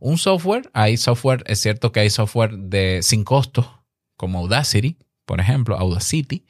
un 0.00 0.18
software, 0.18 0.70
hay 0.72 0.96
software, 0.96 1.44
es 1.46 1.60
cierto 1.60 1.92
que 1.92 2.00
hay 2.00 2.10
software 2.10 2.56
de 2.56 3.00
sin 3.02 3.22
costo, 3.22 3.84
como 4.16 4.40
Audacity, 4.40 4.98
por 5.24 5.40
ejemplo, 5.40 5.76
Audacity. 5.78 6.44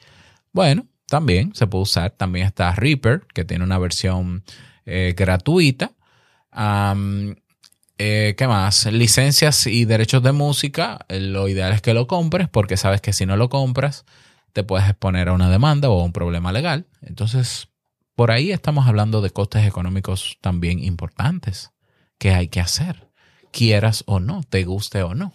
Bueno, 0.52 0.86
también 1.06 1.54
se 1.54 1.66
puede 1.66 1.82
usar. 1.82 2.12
También 2.12 2.46
está 2.46 2.74
Reaper, 2.74 3.26
que 3.34 3.44
tiene 3.44 3.64
una 3.64 3.78
versión 3.78 4.44
eh, 4.86 5.14
gratuita. 5.16 5.92
Eh, 7.98 8.34
¿Qué 8.38 8.46
más? 8.46 8.86
Licencias 8.86 9.66
y 9.66 9.84
derechos 9.84 10.22
de 10.22 10.32
música. 10.32 11.04
Lo 11.08 11.48
ideal 11.48 11.72
es 11.72 11.82
que 11.82 11.92
lo 11.92 12.06
compres 12.06 12.48
porque 12.48 12.76
sabes 12.76 13.00
que 13.00 13.12
si 13.12 13.26
no 13.26 13.36
lo 13.36 13.50
compras 13.50 14.06
te 14.52 14.64
puedes 14.64 14.88
exponer 14.88 15.28
a 15.28 15.32
una 15.32 15.50
demanda 15.50 15.90
o 15.90 16.00
a 16.00 16.04
un 16.04 16.12
problema 16.12 16.50
legal. 16.52 16.86
Entonces, 17.02 17.68
por 18.16 18.30
ahí 18.30 18.50
estamos 18.50 18.88
hablando 18.88 19.20
de 19.20 19.30
costes 19.30 19.66
económicos 19.66 20.38
también 20.40 20.82
importantes 20.82 21.70
que 22.18 22.32
hay 22.32 22.48
que 22.48 22.60
hacer 22.60 23.09
quieras 23.50 24.04
o 24.06 24.20
no, 24.20 24.42
te 24.48 24.64
guste 24.64 25.02
o 25.02 25.14
no. 25.14 25.32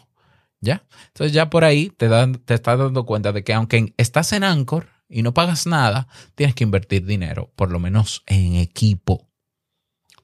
¿Ya? 0.62 0.84
Entonces 1.08 1.34
ya 1.34 1.50
por 1.50 1.64
ahí 1.64 1.90
te, 1.90 2.08
dan, 2.08 2.36
te 2.36 2.56
estás 2.56 2.80
dando 2.80 3.06
cuenta 3.06 3.32
de 3.32 3.44
que 3.44 3.54
aunque 3.54 3.94
estás 3.98 4.34
en 4.34 4.44
Anchor 4.44 4.88
y 5.08 5.22
no 5.22 5.34
pagas 5.34 5.68
nada, 5.68 6.08
tienes 6.34 6.56
que 6.56 6.64
invertir 6.64 7.06
dinero, 7.06 7.52
por 7.56 7.72
lo 7.72 7.80
menos 7.80 8.24
en 8.26 8.56
equipo. 8.56 9.30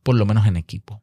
Por 0.03 0.15
lo 0.15 0.25
menos 0.25 0.47
en 0.47 0.57
equipo. 0.57 1.01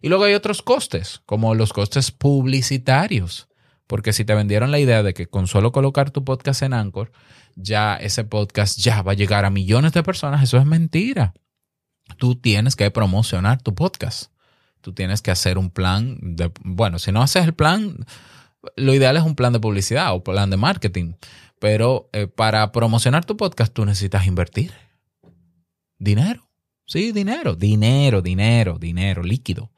Y 0.00 0.08
luego 0.08 0.24
hay 0.24 0.34
otros 0.34 0.62
costes, 0.62 1.20
como 1.26 1.54
los 1.54 1.72
costes 1.72 2.10
publicitarios. 2.12 3.48
Porque 3.86 4.12
si 4.12 4.24
te 4.24 4.34
vendieron 4.34 4.70
la 4.70 4.78
idea 4.78 5.02
de 5.02 5.14
que 5.14 5.26
con 5.26 5.46
solo 5.46 5.70
colocar 5.70 6.10
tu 6.10 6.24
podcast 6.24 6.62
en 6.62 6.72
Anchor, 6.72 7.12
ya 7.56 7.96
ese 7.96 8.24
podcast 8.24 8.78
ya 8.78 9.02
va 9.02 9.12
a 9.12 9.16
llegar 9.16 9.44
a 9.44 9.50
millones 9.50 9.92
de 9.92 10.02
personas, 10.02 10.42
eso 10.42 10.58
es 10.58 10.66
mentira. 10.66 11.34
Tú 12.18 12.36
tienes 12.36 12.74
que 12.74 12.90
promocionar 12.90 13.62
tu 13.62 13.74
podcast 13.74 14.30
tú 14.86 14.92
tienes 14.92 15.20
que 15.20 15.32
hacer 15.32 15.58
un 15.58 15.70
plan 15.70 16.16
de, 16.20 16.52
bueno, 16.62 17.00
si 17.00 17.10
no 17.10 17.20
haces 17.20 17.44
el 17.44 17.54
plan, 17.54 18.06
lo 18.76 18.94
ideal 18.94 19.16
es 19.16 19.24
un 19.24 19.34
plan 19.34 19.52
de 19.52 19.58
publicidad 19.58 20.14
o 20.14 20.22
plan 20.22 20.48
de 20.48 20.56
marketing, 20.56 21.14
pero 21.58 22.08
eh, 22.12 22.28
para 22.28 22.70
promocionar 22.70 23.24
tu 23.24 23.36
podcast 23.36 23.74
tú 23.74 23.84
necesitas 23.84 24.28
invertir. 24.28 24.70
Dinero. 25.98 26.48
Sí, 26.86 27.10
dinero, 27.10 27.56
dinero, 27.56 28.22
dinero, 28.22 28.78
dinero 28.78 29.24
líquido 29.24 29.72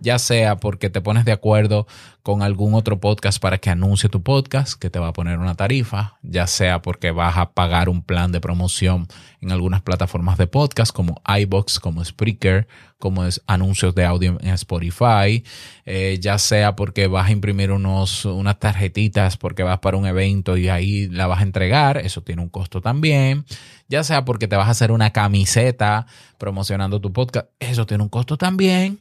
ya 0.00 0.18
sea 0.18 0.56
porque 0.56 0.90
te 0.90 1.00
pones 1.00 1.24
de 1.24 1.32
acuerdo 1.32 1.86
con 2.28 2.42
algún 2.42 2.74
otro 2.74 3.00
podcast 3.00 3.40
para 3.40 3.56
que 3.56 3.70
anuncie 3.70 4.10
tu 4.10 4.22
podcast, 4.22 4.78
que 4.78 4.90
te 4.90 4.98
va 4.98 5.08
a 5.08 5.12
poner 5.14 5.38
una 5.38 5.54
tarifa, 5.54 6.18
ya 6.22 6.46
sea 6.46 6.82
porque 6.82 7.10
vas 7.10 7.38
a 7.38 7.52
pagar 7.52 7.88
un 7.88 8.02
plan 8.02 8.32
de 8.32 8.40
promoción 8.40 9.06
en 9.40 9.50
algunas 9.50 9.80
plataformas 9.80 10.36
de 10.36 10.46
podcast 10.46 10.92
como 10.92 11.22
iBox, 11.26 11.80
como 11.80 12.04
Spreaker, 12.04 12.68
como 12.98 13.24
es 13.24 13.40
anuncios 13.46 13.94
de 13.94 14.04
audio 14.04 14.36
en 14.42 14.50
Spotify, 14.50 15.42
eh, 15.86 16.18
ya 16.20 16.36
sea 16.36 16.76
porque 16.76 17.06
vas 17.06 17.28
a 17.28 17.32
imprimir 17.32 17.70
unos, 17.70 18.26
unas 18.26 18.58
tarjetitas 18.58 19.38
porque 19.38 19.62
vas 19.62 19.78
para 19.78 19.96
un 19.96 20.06
evento 20.06 20.58
y 20.58 20.68
ahí 20.68 21.08
la 21.08 21.28
vas 21.28 21.40
a 21.40 21.44
entregar, 21.44 21.96
eso 21.96 22.22
tiene 22.22 22.42
un 22.42 22.50
costo 22.50 22.82
también, 22.82 23.46
ya 23.88 24.04
sea 24.04 24.26
porque 24.26 24.48
te 24.48 24.56
vas 24.56 24.68
a 24.68 24.72
hacer 24.72 24.92
una 24.92 25.10
camiseta 25.14 26.06
promocionando 26.36 27.00
tu 27.00 27.10
podcast, 27.10 27.46
eso 27.58 27.86
tiene 27.86 28.02
un 28.02 28.10
costo 28.10 28.36
también. 28.36 29.00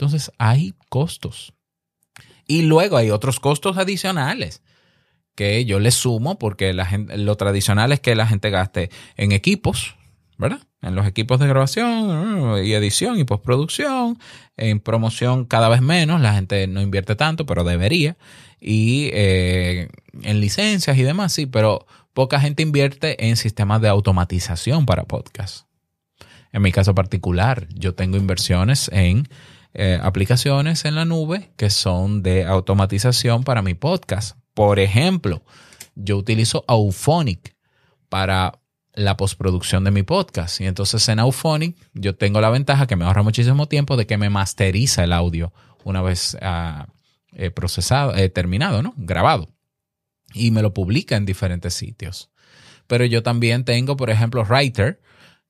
Entonces 0.00 0.32
hay 0.38 0.72
costos. 0.88 1.52
Y 2.46 2.62
luego 2.62 2.96
hay 2.96 3.10
otros 3.10 3.38
costos 3.38 3.76
adicionales 3.76 4.62
que 5.34 5.66
yo 5.66 5.78
le 5.78 5.90
sumo 5.90 6.38
porque 6.38 6.72
lo 6.72 7.36
tradicional 7.36 7.92
es 7.92 8.00
que 8.00 8.14
la 8.14 8.26
gente 8.26 8.48
gaste 8.48 8.90
en 9.18 9.32
equipos, 9.32 9.96
¿verdad? 10.38 10.60
En 10.80 10.94
los 10.94 11.06
equipos 11.06 11.38
de 11.38 11.48
grabación 11.48 12.40
uh, 12.40 12.58
y 12.62 12.72
edición 12.72 13.18
y 13.18 13.24
postproducción, 13.24 14.18
en 14.56 14.80
promoción 14.80 15.44
cada 15.44 15.68
vez 15.68 15.82
menos, 15.82 16.22
la 16.22 16.32
gente 16.32 16.66
no 16.66 16.80
invierte 16.80 17.14
tanto, 17.14 17.44
pero 17.44 17.62
debería, 17.62 18.16
y 18.58 19.10
eh, 19.12 19.90
en 20.22 20.40
licencias 20.40 20.96
y 20.96 21.02
demás, 21.02 21.34
sí, 21.34 21.44
pero 21.44 21.86
poca 22.14 22.40
gente 22.40 22.62
invierte 22.62 23.28
en 23.28 23.36
sistemas 23.36 23.82
de 23.82 23.88
automatización 23.88 24.86
para 24.86 25.04
podcast. 25.04 25.66
En 26.52 26.62
mi 26.62 26.72
caso 26.72 26.94
particular, 26.94 27.68
yo 27.74 27.94
tengo 27.94 28.16
inversiones 28.16 28.88
en 28.94 29.28
eh, 29.72 29.98
aplicaciones 30.02 30.84
en 30.84 30.94
la 30.94 31.04
nube 31.04 31.50
que 31.56 31.70
son 31.70 32.22
de 32.22 32.44
automatización 32.44 33.44
para 33.44 33.62
mi 33.62 33.74
podcast. 33.74 34.36
Por 34.54 34.78
ejemplo, 34.80 35.42
yo 35.94 36.16
utilizo 36.16 36.64
Auphonic 36.66 37.56
para 38.08 38.58
la 38.94 39.16
postproducción 39.16 39.84
de 39.84 39.90
mi 39.92 40.02
podcast. 40.02 40.60
Y 40.60 40.66
entonces 40.66 41.08
en 41.08 41.20
Auphonic 41.20 41.76
yo 41.94 42.16
tengo 42.16 42.40
la 42.40 42.50
ventaja 42.50 42.86
que 42.86 42.96
me 42.96 43.04
ahorra 43.04 43.22
muchísimo 43.22 43.66
tiempo 43.66 43.96
de 43.96 44.06
que 44.06 44.18
me 44.18 44.30
masteriza 44.30 45.04
el 45.04 45.12
audio 45.12 45.52
una 45.84 46.02
vez 46.02 46.36
ah, 46.42 46.88
procesado, 47.54 48.12
terminado, 48.30 48.82
¿no? 48.82 48.92
Grabado. 48.96 49.48
Y 50.34 50.50
me 50.50 50.62
lo 50.62 50.74
publica 50.74 51.16
en 51.16 51.26
diferentes 51.26 51.74
sitios. 51.74 52.30
Pero 52.86 53.04
yo 53.04 53.22
también 53.22 53.64
tengo, 53.64 53.96
por 53.96 54.10
ejemplo, 54.10 54.42
Writer, 54.42 55.00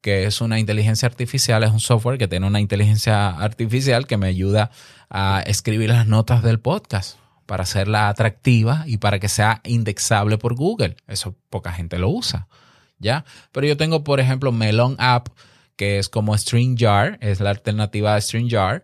que 0.00 0.24
es 0.24 0.40
una 0.40 0.58
inteligencia 0.58 1.06
artificial, 1.06 1.62
es 1.62 1.70
un 1.70 1.80
software 1.80 2.18
que 2.18 2.28
tiene 2.28 2.46
una 2.46 2.60
inteligencia 2.60 3.30
artificial 3.30 4.06
que 4.06 4.16
me 4.16 4.28
ayuda 4.28 4.70
a 5.08 5.42
escribir 5.46 5.90
las 5.90 6.06
notas 6.06 6.42
del 6.42 6.60
podcast 6.60 7.18
para 7.46 7.64
hacerla 7.64 8.08
atractiva 8.08 8.84
y 8.86 8.98
para 8.98 9.18
que 9.18 9.28
sea 9.28 9.60
indexable 9.64 10.38
por 10.38 10.54
Google. 10.54 10.96
Eso 11.06 11.36
poca 11.50 11.72
gente 11.72 11.98
lo 11.98 12.08
usa, 12.08 12.48
¿ya? 12.98 13.24
Pero 13.52 13.66
yo 13.66 13.76
tengo, 13.76 14.04
por 14.04 14.20
ejemplo, 14.20 14.52
Melon 14.52 14.96
App, 14.98 15.28
que 15.76 15.98
es 15.98 16.08
como 16.08 16.36
StreamYard, 16.36 17.18
es 17.20 17.40
la 17.40 17.50
alternativa 17.50 18.14
a 18.14 18.20
StreamYard, 18.20 18.82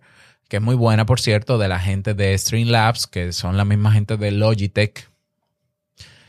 que 0.49 0.57
es 0.59 0.63
muy 0.63 0.75
buena, 0.75 1.07
por 1.07 1.21
cierto, 1.21 1.59
de 1.59 1.69
la 1.69 1.79
gente 1.79 2.15
de 2.15 2.37
Streamlabs, 2.37 3.07
que 3.07 3.33
son 3.33 3.57
la 3.57 3.65
misma 3.65 3.93
gente 3.93 4.17
de 4.17 4.31
Logitech, 4.31 5.11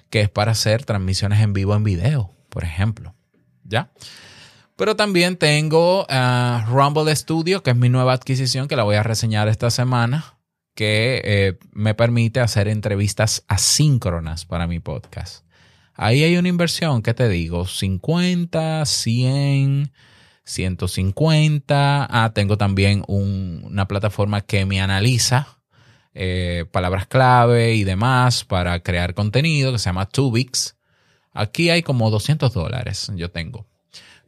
que 0.10 0.22
es 0.22 0.29
para 0.29 0.51
hacer 0.51 0.86
transmisiones 0.86 1.41
en 1.41 1.53
vivo 1.53 1.75
en 1.75 1.84
video, 1.84 2.34
por 2.50 2.63
ejemplo, 2.63 3.13
¿ya? 3.63 3.91
Pero 4.77 4.96
también 4.96 5.38
tengo 5.38 6.03
uh, 6.03 6.65
Rumble 6.69 7.13
Studio, 7.15 7.63
que 7.63 7.72
es 7.72 7.75
mi 7.75 7.89
nueva 7.89 8.13
adquisición, 8.13 8.67
que 8.67 8.75
la 8.75 8.84
voy 8.84 8.96
a 8.96 9.03
reseñar 9.03 9.48
esta 9.48 9.72
semana, 9.72 10.38
que 10.75 11.22
eh, 11.25 11.57
me 11.72 11.96
permite 11.96 12.39
hacer 12.39 12.67
entrevistas 12.67 13.43
asíncronas 13.48 14.46
para 14.46 14.67
mi 14.67 14.79
podcast. 14.79 15.43
Ahí 15.96 16.24
hay 16.24 16.38
una 16.38 16.48
inversión, 16.48 17.01
¿qué 17.01 17.15
te 17.15 17.27
digo? 17.27 17.65
50, 17.65 18.86
100, 18.86 19.91
150. 20.43 22.07
Ah, 22.10 22.31
tengo 22.36 22.57
también 22.60 23.03
una 23.07 23.88
plataforma 23.88 24.41
que 24.41 24.65
me 24.67 24.79
analiza 24.79 25.57
eh, 26.19 26.65
palabras 26.72 27.05
clave 27.05 27.75
y 27.75 27.84
demás 27.84 28.43
para 28.43 28.79
crear 28.81 29.13
contenido 29.13 29.72
que 29.72 29.77
se 29.77 29.86
llama 29.86 30.10
Tubix. 30.10 30.75
Aquí 31.31 31.69
hay 31.69 31.84
como 31.84 32.10
200 32.10 32.51
dólares, 32.53 33.12
yo 33.15 33.29
tengo. 33.29 33.66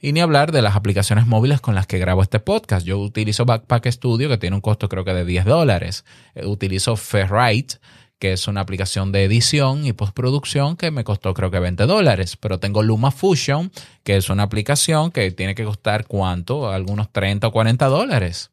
Y 0.02 0.14
ni 0.14 0.22
hablar 0.22 0.54
de 0.54 0.62
las 0.62 0.76
aplicaciones 0.76 1.28
móviles 1.28 1.60
con 1.60 1.76
las 1.76 1.86
que 1.86 2.00
grabo 2.00 2.22
este 2.22 2.40
podcast. 2.40 2.86
Yo 2.86 3.00
utilizo 3.00 3.46
Backpack 3.46 3.88
Studio, 3.88 4.30
que 4.30 4.38
tiene 4.38 4.56
un 4.56 4.62
costo 4.62 4.88
creo 4.88 5.04
que 5.04 5.14
de 5.14 5.26
10 5.26 5.46
dólares. 5.46 6.06
Eh, 6.36 6.46
utilizo 6.46 6.96
Ferrite, 6.96 7.76
que 8.18 8.32
es 8.32 8.48
una 8.48 8.62
aplicación 8.62 9.12
de 9.12 9.26
edición 9.26 9.86
y 9.86 9.92
postproducción 9.92 10.78
que 10.78 10.92
me 10.92 11.04
costó 11.04 11.34
creo 11.34 11.52
que 11.52 11.60
20 11.60 11.86
dólares. 11.86 12.38
Pero 12.38 12.60
tengo 12.60 12.82
Luma 12.82 13.12
Fusion, 13.12 13.72
que 14.04 14.16
es 14.16 14.30
una 14.30 14.44
aplicación 14.44 15.12
que 15.12 15.32
tiene 15.32 15.54
que 15.54 15.66
costar 15.66 16.08
cuánto, 16.08 16.70
algunos 16.72 17.12
30 17.12 17.48
o 17.48 17.52
40 17.52 17.86
dólares. 17.88 18.52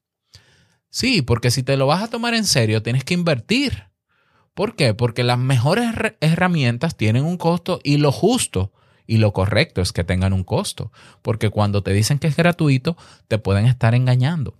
Sí, 0.91 1.23
porque 1.23 1.53
si 1.53 1.63
te 1.63 1.77
lo 1.77 1.87
vas 1.87 2.03
a 2.03 2.09
tomar 2.09 2.35
en 2.35 2.45
serio, 2.45 2.83
tienes 2.83 3.05
que 3.05 3.15
invertir. 3.15 3.85
¿Por 4.55 4.75
qué? 4.75 4.95
Porque 4.95 5.23
las 5.23 5.39
mejores 5.39 5.93
herramientas 6.21 6.97
tienen 6.97 7.25
un 7.25 7.37
costo 7.37 7.79
y 7.85 7.99
lo 7.99 8.11
justo 8.11 8.73
y 9.07 9.19
lo 9.19 9.33
correcto 9.33 9.81
es 9.81 9.93
que 9.93 10.05
tengan 10.05 10.33
un 10.33 10.45
costo. 10.45 10.93
Porque 11.23 11.51
cuando 11.51 11.83
te 11.83 11.93
dicen 11.93 12.19
que 12.19 12.27
es 12.27 12.37
gratuito, 12.37 12.97
te 13.29 13.39
pueden 13.39 13.67
estar 13.67 13.95
engañando. 13.95 14.57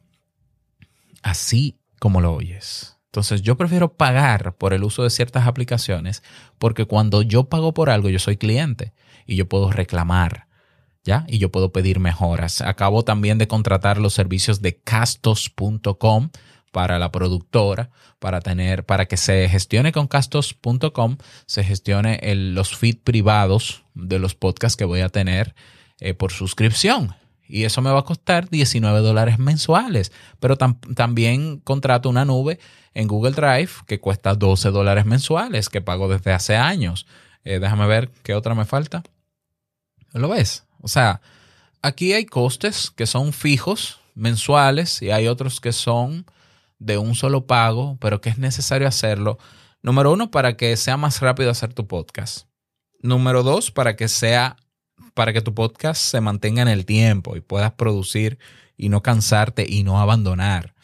Así 1.23 1.79
como 1.99 2.21
lo 2.21 2.35
oyes. 2.35 2.97
Entonces 3.07 3.43
yo 3.43 3.57
prefiero 3.57 3.95
pagar 3.95 4.57
por 4.57 4.75
el 4.75 4.85
uso 4.85 5.03
de 5.03 5.11
ciertas 5.11 5.47
aplicaciones 5.47 6.23
porque 6.59 6.85
cuando 6.85 7.23
yo 7.23 7.45
pago 7.45 7.73
por 7.73 7.89
algo 7.89 8.11
yo 8.11 8.19
soy 8.19 8.37
cliente 8.37 8.93
y 9.27 9.37
yo 9.37 9.49
puedo 9.49 9.71
reclamar 9.71 10.47
y 11.29 11.39
yo 11.39 11.51
puedo 11.51 11.73
pedir 11.73 12.01
mejoras. 12.01 12.61
Acabo 12.61 13.05
también 13.05 13.39
de 13.39 13.47
contratar 13.47 13.99
los 13.99 14.15
servicios 14.15 14.61
de 14.61 14.77
castos.com 14.79 16.31
para 16.77 16.99
la 16.99 17.11
productora, 17.11 17.89
para 18.19 18.43
tener, 18.43 18.85
para 18.85 19.07
que 19.07 19.17
se 19.17 19.49
gestione 19.49 19.93
con 19.93 20.09
castos.com, 20.09 21.17
se 21.47 21.65
gestione 21.65 22.21
los 22.35 22.77
feed 22.77 22.99
privados 23.03 23.83
de 23.95 24.19
los 24.19 24.35
podcasts 24.35 24.77
que 24.77 24.85
voy 24.85 25.01
a 25.01 25.09
tener 25.09 25.55
eh, 26.01 26.13
por 26.13 26.33
suscripción. 26.33 27.15
Y 27.49 27.65
eso 27.65 27.81
me 27.81 27.91
va 27.91 28.01
a 28.01 28.05
costar 28.05 28.51
19 28.51 28.99
dólares 29.01 29.39
mensuales. 29.39 30.13
Pero 30.39 30.59
también 30.59 31.61
contrato 31.61 32.11
una 32.11 32.27
nube 32.27 32.59
en 32.93 33.09
Google 33.09 33.33
Drive 33.33 33.71
que 33.87 33.99
cuesta 33.99 34.35
12 34.35 34.71
dólares 34.71 35.07
mensuales, 35.07 35.71
que 35.71 35.81
pago 35.81 36.09
desde 36.09 36.35
hace 36.35 36.57
años. 36.57 37.07
Eh, 37.43 37.59
déjame 37.59 37.87
ver 37.87 38.11
qué 38.23 38.35
otra 38.35 38.55
me 38.55 38.67
falta. 38.67 39.03
¿Lo 40.13 40.29
ves? 40.29 40.67
O 40.83 40.89
sea, 40.89 41.23
aquí 41.81 42.13
hay 42.13 42.27
costes 42.27 42.91
que 42.91 43.07
son 43.07 43.33
fijos, 43.33 43.99
mensuales, 44.15 45.01
y 45.01 45.11
hay 45.11 45.27
otros 45.27 45.59
que 45.59 45.73
son 45.73 46.27
de 46.79 46.99
un 46.99 47.15
solo 47.15 47.47
pago, 47.47 47.97
pero 48.01 48.21
que 48.21 48.29
es 48.29 48.39
necesario 48.39 48.89
hacerlo. 48.89 49.39
Número 49.83 50.13
uno, 50.13 50.31
para 50.31 50.57
que 50.57 50.77
sea 50.77 50.97
más 50.97 51.21
rápido 51.21 51.51
hacer 51.51 51.73
tu 51.73 51.87
podcast. 51.87 52.49
Número 53.01 53.43
dos, 53.43 53.71
para 53.71 53.97
que 53.97 54.09
sea, 54.09 54.57
para 55.15 55.33
que 55.33 55.43
tu 55.43 55.55
podcast 55.55 56.03
se 56.03 56.21
mantenga 56.21 56.63
en 56.63 56.69
el 56.69 56.85
tiempo 56.85 57.37
y 57.37 57.41
puedas 57.41 57.73
producir 57.73 58.39
y 58.77 58.89
no 58.89 59.03
cansarte 59.03 59.67
y 59.69 59.85
no 59.85 60.01
abandonar. 60.01 60.75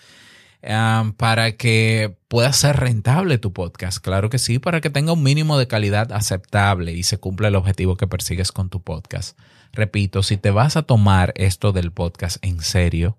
para 1.17 1.57
que 1.57 2.17
pueda 2.29 2.53
ser 2.53 2.77
rentable 2.77 3.39
tu 3.39 3.53
podcast. 3.53 3.99
Claro 3.99 4.31
que 4.31 4.39
sí, 4.39 4.59
para 4.59 4.81
que 4.81 4.91
tenga 4.91 5.13
un 5.13 5.23
mínimo 5.23 5.59
de 5.59 5.67
calidad 5.67 6.13
aceptable 6.13 6.93
y 6.93 7.03
se 7.03 7.19
cumpla 7.19 7.49
el 7.49 7.57
objetivo 7.57 7.97
que 7.97 8.07
persigues 8.07 8.53
con 8.53 8.69
tu 8.71 8.81
podcast. 8.83 9.37
Repito, 9.73 10.23
si 10.23 10.37
te 10.37 10.51
vas 10.51 10.77
a 10.77 10.83
tomar 10.83 11.33
esto 11.37 11.73
del 11.73 11.93
podcast 11.93 12.37
en 12.45 12.61
serio, 12.61 13.19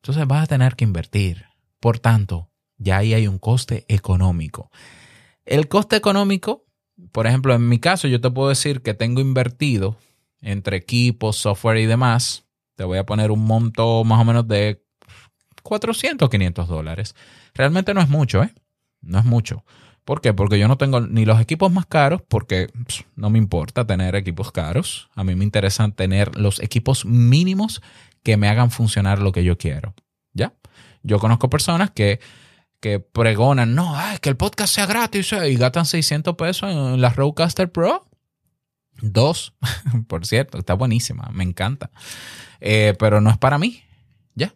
entonces 0.00 0.26
vas 0.26 0.44
a 0.44 0.46
tener 0.46 0.76
que 0.76 0.84
invertir. 0.84 1.44
Por 1.78 1.98
tanto, 1.98 2.50
ya 2.78 2.98
ahí 2.98 3.14
hay 3.14 3.26
un 3.26 3.38
coste 3.38 3.84
económico. 3.88 4.70
El 5.44 5.68
coste 5.68 5.96
económico, 5.96 6.64
por 7.12 7.26
ejemplo, 7.26 7.54
en 7.54 7.68
mi 7.68 7.78
caso, 7.78 8.08
yo 8.08 8.20
te 8.20 8.30
puedo 8.30 8.48
decir 8.48 8.82
que 8.82 8.94
tengo 8.94 9.20
invertido 9.20 9.96
entre 10.40 10.78
equipos, 10.78 11.36
software 11.36 11.78
y 11.78 11.86
demás. 11.86 12.44
Te 12.76 12.84
voy 12.84 12.98
a 12.98 13.04
poner 13.04 13.30
un 13.30 13.44
monto 13.44 14.04
más 14.04 14.20
o 14.20 14.24
menos 14.24 14.48
de 14.48 14.82
400, 15.62 16.30
500 16.30 16.68
dólares. 16.68 17.14
Realmente 17.52 17.92
no 17.92 18.00
es 18.00 18.08
mucho, 18.08 18.42
¿eh? 18.42 18.54
No 19.02 19.18
es 19.18 19.24
mucho. 19.24 19.64
¿Por 20.04 20.20
qué? 20.20 20.32
Porque 20.32 20.58
yo 20.58 20.66
no 20.66 20.76
tengo 20.76 21.00
ni 21.00 21.24
los 21.24 21.40
equipos 21.40 21.70
más 21.70 21.86
caros, 21.86 22.22
porque 22.26 22.68
no 23.16 23.30
me 23.30 23.38
importa 23.38 23.86
tener 23.86 24.14
equipos 24.16 24.50
caros. 24.50 25.08
A 25.14 25.24
mí 25.24 25.34
me 25.34 25.44
interesa 25.44 25.88
tener 25.90 26.36
los 26.36 26.60
equipos 26.60 27.04
mínimos 27.04 27.82
que 28.22 28.36
me 28.36 28.48
hagan 28.48 28.70
funcionar 28.70 29.20
lo 29.20 29.32
que 29.32 29.44
yo 29.44 29.58
quiero. 29.58 29.94
¿Ya? 30.32 30.54
Yo 31.02 31.18
conozco 31.18 31.50
personas 31.50 31.90
que, 31.90 32.20
que 32.80 33.00
pregonan, 33.00 33.74
no, 33.74 33.96
ay, 33.96 34.18
que 34.18 34.28
el 34.28 34.36
podcast 34.36 34.74
sea 34.74 34.86
gratis 34.86 35.32
eh", 35.32 35.50
y 35.50 35.56
gastan 35.56 35.86
600 35.86 36.34
pesos 36.36 36.70
en 36.70 37.00
la 37.00 37.10
Rodecaster 37.10 37.70
Pro. 37.70 38.06
Dos, 39.02 39.54
por 40.08 40.26
cierto, 40.26 40.58
está 40.58 40.74
buenísima, 40.74 41.30
me 41.32 41.44
encanta. 41.44 41.90
Eh, 42.60 42.94
pero 42.98 43.20
no 43.20 43.30
es 43.30 43.38
para 43.38 43.58
mí. 43.58 43.82
¿Ya? 44.34 44.54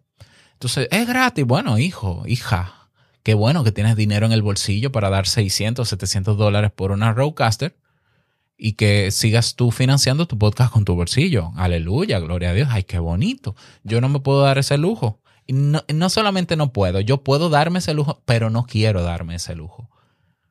Entonces, 0.53 0.89
es 0.91 1.07
gratis. 1.07 1.45
Bueno, 1.45 1.79
hijo, 1.79 2.25
hija, 2.27 2.84
Qué 3.25 3.33
bueno 3.33 3.65
que 3.65 3.73
tienes 3.73 3.97
dinero 3.97 4.27
en 4.27 4.33
el 4.33 4.43
bolsillo 4.43 4.93
para 4.93 5.09
dar 5.09 5.27
600, 5.27 5.89
700 5.89 6.37
dólares 6.37 6.71
por 6.71 6.93
una 6.93 7.15
Roadcaster 7.15 7.75
y 8.59 8.73
que 8.73 9.11
sigas 9.11 9.57
tú 9.57 9.71
financiando 9.71 10.27
tu 10.27 10.39
podcast 10.39 10.71
con 10.71 10.85
tu 10.85 10.95
bolsillo. 10.95 11.51
Aleluya, 11.57 12.19
gloria 12.19 12.51
a 12.51 12.53
Dios. 12.53 12.69
Ay, 12.71 12.85
qué 12.85 12.99
bonito. 12.99 13.57
Yo 13.83 14.03
no 14.03 14.11
me 14.11 14.21
puedo 14.21 14.43
dar 14.43 14.59
ese 14.59 14.77
lujo. 14.77 15.23
Y 15.47 15.55
no, 15.55 15.83
no 15.89 16.11
solamente 16.11 16.55
no 16.57 16.75
puedo, 16.75 17.01
yo 17.01 17.25
puedo 17.25 17.49
darme 17.49 17.79
ese 17.79 17.95
lujo, 17.95 18.23
pero 18.27 18.51
no 18.51 18.65
quiero 18.67 19.03
darme 19.03 19.37
ese 19.37 19.55
lujo. 19.55 19.91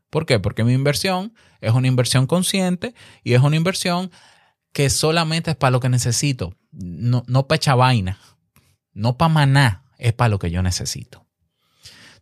¿Por 0.09 0.25
qué? 0.25 0.39
Porque 0.39 0.63
mi 0.63 0.73
inversión 0.73 1.35
es 1.61 1.73
una 1.73 1.87
inversión 1.87 2.25
consciente 2.25 2.95
y 3.23 3.33
es 3.33 3.41
una 3.41 3.55
inversión 3.55 4.09
que 4.71 4.89
solamente 4.89 5.51
es 5.51 5.57
para 5.57 5.69
lo 5.69 5.79
que 5.79 5.89
necesito. 5.89 6.55
No, 6.71 7.23
no 7.27 7.47
para 7.47 7.75
vaina. 7.75 8.17
No 8.93 9.15
para 9.15 9.29
maná. 9.29 9.83
Es 9.99 10.13
para 10.13 10.29
lo 10.29 10.39
que 10.39 10.49
yo 10.49 10.63
necesito. 10.63 11.22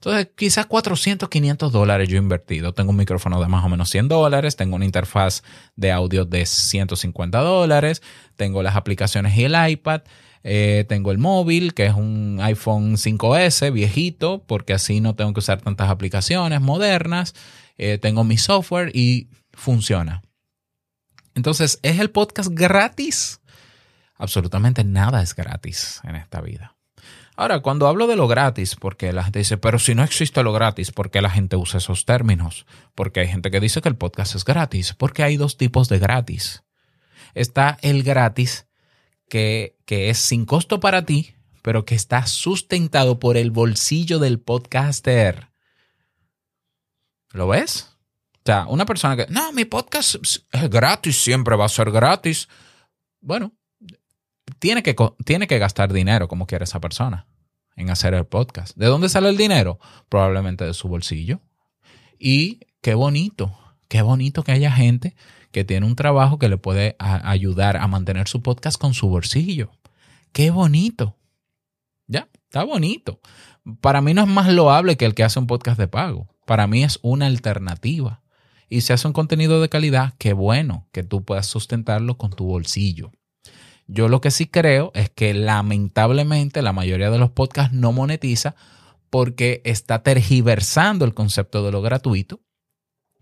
Entonces, 0.03 0.29
quizás 0.35 0.65
400, 0.65 1.29
500 1.29 1.71
dólares 1.71 2.09
yo 2.09 2.15
he 2.15 2.19
invertido. 2.19 2.73
Tengo 2.73 2.89
un 2.89 2.97
micrófono 2.97 3.39
de 3.39 3.47
más 3.47 3.63
o 3.63 3.69
menos 3.69 3.87
100 3.91 4.07
dólares, 4.07 4.55
tengo 4.55 4.75
una 4.75 4.85
interfaz 4.85 5.43
de 5.75 5.91
audio 5.91 6.25
de 6.25 6.47
150 6.47 7.39
dólares, 7.39 8.01
tengo 8.35 8.63
las 8.63 8.75
aplicaciones 8.75 9.37
y 9.37 9.43
el 9.43 9.53
iPad. 9.69 10.01
Eh, 10.43 10.85
tengo 10.89 11.11
el 11.11 11.19
móvil, 11.19 11.75
que 11.75 11.85
es 11.85 11.93
un 11.93 12.39
iPhone 12.41 12.97
5S 12.97 13.71
viejito, 13.71 14.43
porque 14.47 14.73
así 14.73 15.01
no 15.01 15.13
tengo 15.13 15.33
que 15.33 15.39
usar 15.41 15.61
tantas 15.61 15.91
aplicaciones 15.91 16.61
modernas. 16.61 17.35
Eh, 17.77 17.99
tengo 17.99 18.23
mi 18.23 18.37
software 18.37 18.89
y 18.95 19.29
funciona. 19.53 20.23
Entonces, 21.35 21.77
¿es 21.83 21.99
el 21.99 22.09
podcast 22.09 22.49
gratis? 22.51 23.39
Absolutamente 24.15 24.83
nada 24.83 25.21
es 25.21 25.35
gratis 25.35 26.01
en 26.03 26.15
esta 26.15 26.41
vida. 26.41 26.75
Ahora, 27.35 27.61
cuando 27.61 27.87
hablo 27.87 28.07
de 28.07 28.15
lo 28.15 28.27
gratis, 28.27 28.75
porque 28.75 29.13
la 29.13 29.23
gente 29.23 29.39
dice, 29.39 29.57
pero 29.57 29.79
si 29.79 29.95
no 29.95 30.03
existe 30.03 30.43
lo 30.43 30.53
gratis, 30.53 30.91
¿por 30.91 31.09
qué 31.09 31.21
la 31.21 31.29
gente 31.29 31.55
usa 31.55 31.77
esos 31.77 32.05
términos? 32.05 32.65
Porque 32.93 33.21
hay 33.21 33.27
gente 33.27 33.51
que 33.51 33.59
dice 33.59 33.81
que 33.81 33.89
el 33.89 33.95
podcast 33.95 34.35
es 34.35 34.45
gratis, 34.45 34.93
porque 34.93 35.23
hay 35.23 35.37
dos 35.37 35.57
tipos 35.57 35.89
de 35.89 35.99
gratis. 35.99 36.63
Está 37.33 37.77
el 37.81 38.03
gratis 38.03 38.67
que, 39.29 39.77
que 39.85 40.09
es 40.09 40.17
sin 40.17 40.45
costo 40.45 40.79
para 40.79 41.05
ti, 41.05 41.35
pero 41.61 41.85
que 41.85 41.95
está 41.95 42.25
sustentado 42.25 43.19
por 43.19 43.37
el 43.37 43.51
bolsillo 43.51 44.19
del 44.19 44.39
podcaster. 44.39 45.51
¿Lo 47.31 47.47
ves? 47.47 47.97
O 48.33 48.45
sea, 48.45 48.65
una 48.67 48.85
persona 48.85 49.15
que, 49.15 49.27
no, 49.31 49.53
mi 49.53 49.65
podcast 49.65 50.15
es 50.15 50.69
gratis, 50.69 51.23
siempre 51.23 51.55
va 51.55 51.65
a 51.65 51.69
ser 51.69 51.91
gratis. 51.91 52.49
Bueno, 53.21 53.53
tiene 54.59 54.83
que, 54.83 54.95
tiene 55.25 55.47
que 55.47 55.59
gastar 55.59 55.93
dinero 55.93 56.27
como 56.27 56.47
quiere 56.47 56.63
esa 56.63 56.79
persona 56.79 57.27
en 57.75 57.89
hacer 57.89 58.13
el 58.13 58.25
podcast. 58.25 58.75
¿De 58.75 58.87
dónde 58.87 59.09
sale 59.09 59.29
el 59.29 59.37
dinero? 59.37 59.79
Probablemente 60.09 60.65
de 60.65 60.73
su 60.73 60.87
bolsillo. 60.87 61.41
Y 62.19 62.59
qué 62.81 62.93
bonito, 62.93 63.57
qué 63.87 64.01
bonito 64.01 64.43
que 64.43 64.51
haya 64.51 64.71
gente 64.71 65.15
que 65.51 65.63
tiene 65.63 65.85
un 65.85 65.95
trabajo 65.95 66.39
que 66.39 66.49
le 66.49 66.57
puede 66.57 66.95
ayudar 66.99 67.77
a 67.77 67.87
mantener 67.87 68.27
su 68.27 68.41
podcast 68.41 68.79
con 68.79 68.93
su 68.93 69.09
bolsillo. 69.09 69.71
Qué 70.31 70.51
bonito. 70.51 71.17
Ya, 72.07 72.29
está 72.45 72.63
bonito. 72.63 73.19
Para 73.81 74.01
mí 74.01 74.13
no 74.13 74.21
es 74.21 74.27
más 74.27 74.51
loable 74.51 74.97
que 74.97 75.05
el 75.05 75.13
que 75.13 75.23
hace 75.23 75.39
un 75.39 75.47
podcast 75.47 75.77
de 75.77 75.87
pago. 75.87 76.27
Para 76.45 76.67
mí 76.67 76.83
es 76.83 76.99
una 77.01 77.25
alternativa. 77.25 78.21
Y 78.69 78.81
si 78.81 78.93
hace 78.93 79.07
un 79.07 79.13
contenido 79.13 79.61
de 79.61 79.69
calidad, 79.69 80.13
qué 80.17 80.33
bueno 80.33 80.87
que 80.93 81.03
tú 81.03 81.25
puedas 81.25 81.47
sustentarlo 81.47 82.17
con 82.17 82.31
tu 82.31 82.45
bolsillo. 82.45 83.11
Yo 83.93 84.07
lo 84.07 84.21
que 84.21 84.31
sí 84.31 84.47
creo 84.47 84.91
es 84.95 85.09
que 85.09 85.33
lamentablemente 85.33 86.61
la 86.61 86.73
mayoría 86.73 87.11
de 87.11 87.19
los 87.19 87.31
podcasts 87.31 87.73
no 87.75 87.91
monetiza 87.91 88.55
porque 89.09 89.61
está 89.65 90.01
tergiversando 90.01 91.03
el 91.03 91.13
concepto 91.13 91.65
de 91.65 91.71
lo 91.71 91.81
gratuito, 91.81 92.39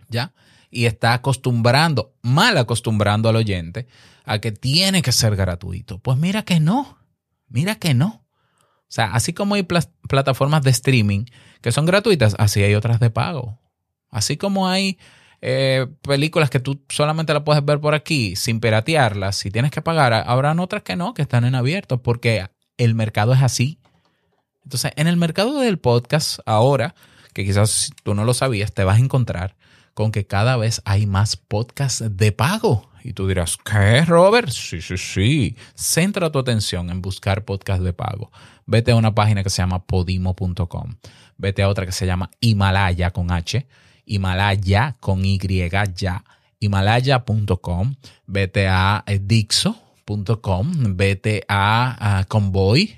¿ya? 0.09 0.33
y 0.69 0.85
está 0.85 1.13
acostumbrando, 1.13 2.13
mal 2.21 2.57
acostumbrando 2.57 3.29
al 3.29 3.35
oyente 3.35 3.87
a 4.25 4.39
que 4.39 4.51
tiene 4.51 5.01
que 5.01 5.11
ser 5.11 5.35
gratuito. 5.35 5.99
Pues 5.99 6.17
mira 6.17 6.43
que 6.43 6.59
no, 6.59 6.99
mira 7.47 7.75
que 7.75 7.93
no. 7.93 8.25
O 8.57 8.91
sea, 8.91 9.13
así 9.13 9.33
como 9.33 9.55
hay 9.55 9.63
plataformas 9.63 10.63
de 10.63 10.71
streaming 10.71 11.25
que 11.61 11.71
son 11.71 11.85
gratuitas, 11.85 12.35
así 12.37 12.63
hay 12.63 12.75
otras 12.75 12.99
de 12.99 13.09
pago. 13.09 13.59
Así 14.09 14.37
como 14.37 14.67
hay 14.67 14.97
eh, 15.41 15.87
películas 16.01 16.49
que 16.49 16.59
tú 16.59 16.83
solamente 16.89 17.33
las 17.33 17.43
puedes 17.43 17.63
ver 17.63 17.79
por 17.79 17.93
aquí 17.93 18.35
sin 18.35 18.59
piratearlas, 18.59 19.35
si 19.37 19.51
tienes 19.51 19.71
que 19.71 19.81
pagar, 19.81 20.13
habrán 20.13 20.59
otras 20.59 20.83
que 20.83 20.95
no, 20.95 21.13
que 21.13 21.21
están 21.21 21.45
en 21.45 21.55
abierto, 21.55 22.01
porque 22.01 22.47
el 22.77 22.95
mercado 22.95 23.33
es 23.33 23.41
así. 23.41 23.79
Entonces, 24.63 24.91
en 24.95 25.07
el 25.07 25.17
mercado 25.17 25.59
del 25.59 25.79
podcast, 25.79 26.39
ahora, 26.45 26.93
que 27.33 27.45
quizás 27.45 27.91
tú 28.03 28.13
no 28.13 28.25
lo 28.25 28.33
sabías, 28.33 28.73
te 28.73 28.83
vas 28.83 28.97
a 28.97 29.03
encontrar 29.03 29.55
con 29.93 30.11
que 30.11 30.25
cada 30.27 30.57
vez 30.57 30.81
hay 30.85 31.05
más 31.05 31.35
podcasts 31.35 32.03
de 32.09 32.31
pago. 32.31 32.89
Y 33.03 33.13
tú 33.13 33.27
dirás, 33.27 33.57
¿qué, 33.57 34.03
Robert? 34.05 34.49
Sí, 34.49 34.81
sí, 34.81 34.97
sí. 34.97 35.55
Centra 35.73 36.31
tu 36.31 36.39
atención 36.39 36.89
en 36.89 37.01
buscar 37.01 37.45
podcasts 37.45 37.83
de 37.83 37.93
pago. 37.93 38.31
Vete 38.65 38.91
a 38.91 38.95
una 38.95 39.15
página 39.15 39.43
que 39.43 39.49
se 39.49 39.61
llama 39.61 39.85
podimo.com. 39.85 40.95
Vete 41.37 41.63
a 41.63 41.69
otra 41.69 41.85
que 41.85 41.91
se 41.91 42.05
llama 42.05 42.29
Himalaya 42.41 43.11
con 43.11 43.31
H. 43.31 43.67
Himalaya 44.09 44.97
con 44.99 45.23
Y 45.23 45.39
ya. 45.95 46.23
Himalaya.com. 46.59 47.95
Vete 48.25 48.67
a 48.67 49.03
eh, 49.07 49.19
Dixo.com. 49.23 50.95
Vete 50.95 51.45
a, 51.47 52.25
Convoy. 52.27 52.95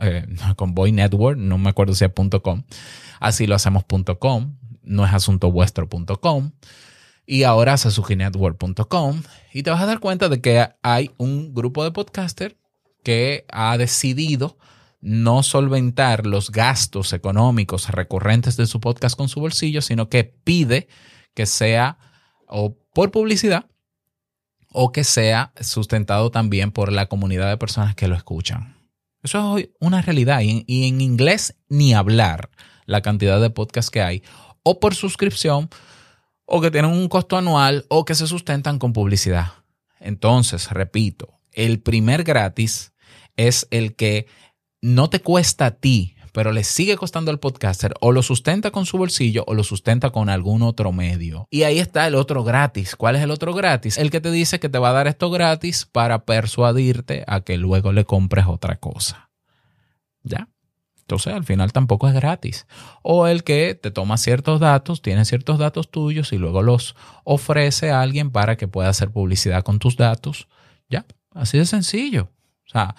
Eh, 0.00 0.26
Convoy 0.56 0.92
Network, 0.92 1.38
no 1.38 1.58
me 1.58 1.70
acuerdo 1.70 1.94
si 1.94 2.04
es 2.04 2.10
.com. 2.42 2.62
Así 3.20 3.46
lo 3.46 3.54
hacemos.com. 3.54 4.56
No 4.82 5.04
es 5.04 5.12
asunto 5.12 5.52
vuestro.com 5.52 6.52
y 7.26 7.44
ahora 7.44 7.76
sasukinetwork.com 7.76 9.22
y 9.52 9.62
te 9.62 9.70
vas 9.70 9.80
a 9.80 9.86
dar 9.86 10.00
cuenta 10.00 10.28
de 10.28 10.40
que 10.40 10.68
hay 10.82 11.10
un 11.18 11.54
grupo 11.54 11.84
de 11.84 11.92
podcaster 11.92 12.56
que 13.04 13.44
ha 13.50 13.76
decidido 13.78 14.58
no 15.02 15.42
solventar 15.42 16.26
los 16.26 16.50
gastos 16.50 17.12
económicos 17.12 17.90
recurrentes 17.90 18.56
de 18.56 18.66
su 18.66 18.80
podcast 18.80 19.16
con 19.16 19.28
su 19.28 19.40
bolsillo, 19.40 19.82
sino 19.82 20.08
que 20.08 20.24
pide 20.24 20.88
que 21.34 21.44
sea 21.44 21.98
o 22.46 22.78
por 22.94 23.10
publicidad 23.10 23.66
o 24.70 24.92
que 24.92 25.04
sea 25.04 25.52
sustentado 25.60 26.30
también 26.30 26.70
por 26.70 26.92
la 26.92 27.06
comunidad 27.06 27.50
de 27.50 27.58
personas 27.58 27.96
que 27.96 28.06
lo 28.06 28.14
escuchan. 28.14 28.76
Eso 29.22 29.38
es 29.38 29.44
hoy 29.44 29.72
una 29.80 30.02
realidad 30.02 30.40
y 30.40 30.88
en, 30.88 31.00
inglés 31.00 31.56
ni 31.68 31.94
hablar 31.94 32.50
la 32.86 33.02
cantidad 33.02 33.40
de 33.40 33.50
podcasts 33.50 33.90
que 33.90 34.02
hay 34.02 34.22
o 34.62 34.78
por 34.78 34.94
suscripción 34.94 35.68
o 36.44 36.60
que 36.60 36.70
tienen 36.70 36.92
un 36.92 37.08
costo 37.08 37.36
anual 37.36 37.86
o 37.88 38.04
que 38.04 38.14
se 38.14 38.28
sustentan 38.28 38.78
con 38.78 38.92
publicidad. 38.92 39.48
Entonces, 39.98 40.70
repito, 40.70 41.40
el 41.52 41.80
primer 41.80 42.22
gratis 42.22 42.92
es 43.36 43.66
el 43.70 43.94
que 43.96 44.26
no 44.82 45.08
te 45.08 45.20
cuesta 45.20 45.66
a 45.66 45.70
ti, 45.70 46.16
pero 46.32 46.50
le 46.50 46.64
sigue 46.64 46.96
costando 46.96 47.30
al 47.30 47.38
podcaster 47.38 47.94
o 48.00 48.10
lo 48.10 48.22
sustenta 48.22 48.70
con 48.70 48.84
su 48.84 48.98
bolsillo 48.98 49.44
o 49.46 49.54
lo 49.54 49.64
sustenta 49.64 50.10
con 50.10 50.28
algún 50.28 50.62
otro 50.62 50.92
medio. 50.92 51.46
Y 51.50 51.62
ahí 51.62 51.78
está 51.78 52.06
el 52.06 52.14
otro 52.14 52.42
gratis. 52.42 52.96
¿Cuál 52.96 53.16
es 53.16 53.22
el 53.22 53.30
otro 53.30 53.54
gratis? 53.54 53.96
El 53.96 54.10
que 54.10 54.20
te 54.20 54.30
dice 54.30 54.58
que 54.58 54.68
te 54.68 54.78
va 54.78 54.90
a 54.90 54.92
dar 54.92 55.06
esto 55.06 55.30
gratis 55.30 55.86
para 55.90 56.24
persuadirte 56.24 57.24
a 57.26 57.40
que 57.42 57.58
luego 57.58 57.92
le 57.92 58.04
compres 58.04 58.46
otra 58.46 58.76
cosa. 58.76 59.30
¿Ya? 60.24 60.48
Entonces 61.02 61.34
al 61.34 61.44
final 61.44 61.72
tampoco 61.72 62.08
es 62.08 62.14
gratis. 62.14 62.66
O 63.02 63.26
el 63.26 63.44
que 63.44 63.74
te 63.74 63.90
toma 63.90 64.16
ciertos 64.16 64.60
datos, 64.60 65.02
tiene 65.02 65.24
ciertos 65.24 65.58
datos 65.58 65.90
tuyos 65.90 66.32
y 66.32 66.38
luego 66.38 66.62
los 66.62 66.96
ofrece 67.24 67.90
a 67.90 68.00
alguien 68.00 68.30
para 68.30 68.56
que 68.56 68.68
pueda 68.68 68.88
hacer 68.88 69.10
publicidad 69.10 69.62
con 69.62 69.78
tus 69.78 69.96
datos. 69.96 70.48
Ya, 70.88 71.04
así 71.34 71.58
de 71.58 71.66
sencillo. 71.66 72.30
O 72.66 72.70
sea, 72.70 72.94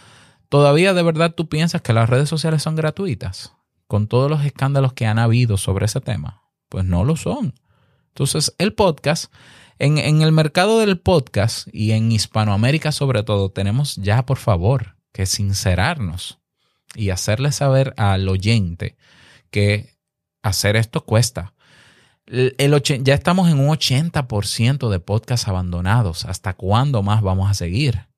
¿todavía 0.54 0.94
de 0.94 1.02
verdad 1.02 1.34
tú 1.34 1.50
piensas 1.50 1.82
que 1.82 1.94
las 1.94 2.08
redes 2.08 2.30
sociales 2.30 2.62
son 2.62 2.76
gratuitas? 2.76 3.54
Con 3.88 4.06
todos 4.06 4.30
los 4.30 4.46
escándalos 4.46 4.94
que 4.94 5.08
han 5.08 5.18
habido 5.18 5.58
sobre 5.58 5.88
ese 5.88 6.00
tema. 6.00 6.44
Pues 6.70 6.86
no 6.86 7.04
lo 7.04 7.16
son. 7.16 7.56
Entonces 8.10 8.54
el 8.60 8.76
podcast, 8.76 9.34
en, 9.80 9.98
el 9.98 10.32
mercado 10.32 10.78
del 10.78 11.00
podcast 11.00 11.68
y 11.74 11.94
en 11.94 12.12
Hispanoamérica 12.12 12.92
sobre 12.92 13.24
todo, 13.24 13.50
tenemos 13.50 13.96
ya 13.96 14.28
por 14.28 14.38
favor 14.38 14.96
que 15.12 15.26
sincerarnos 15.26 16.38
y 16.94 17.10
hacerle 17.10 17.52
saber 17.52 17.96
al 17.98 18.30
oyente 18.30 18.96
que 19.50 19.98
hacer 20.44 20.76
esto 20.76 21.04
cuesta. 21.04 21.56
El, 22.28 22.80
ya 23.02 23.16
estamos 23.16 23.50
en 23.50 23.60
un 23.60 23.70
80% 23.70 24.92
de 24.92 25.00
podcasts 25.00 25.48
abandonados. 25.48 26.26
¿Hasta 26.26 26.54
cuándo 26.54 27.02
más 27.02 27.24
vamos 27.24 27.50
a 27.50 27.56
seguir? 27.56 28.13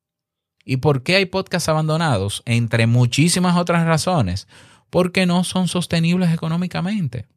¿Y 0.65 0.78
por 0.78 1.04
qué 1.04 1.15
hay 1.15 1.25
podcasts 1.28 1.69
abandonados? 1.69 2.41
Entre 2.45 2.88
muchísimas 2.88 3.56
otras 3.56 3.86
razones. 3.86 4.47
Porque 4.89 5.25
no 5.25 5.43
son 5.43 5.67
sostenibles 5.67 6.34
económicamente. 6.34 7.28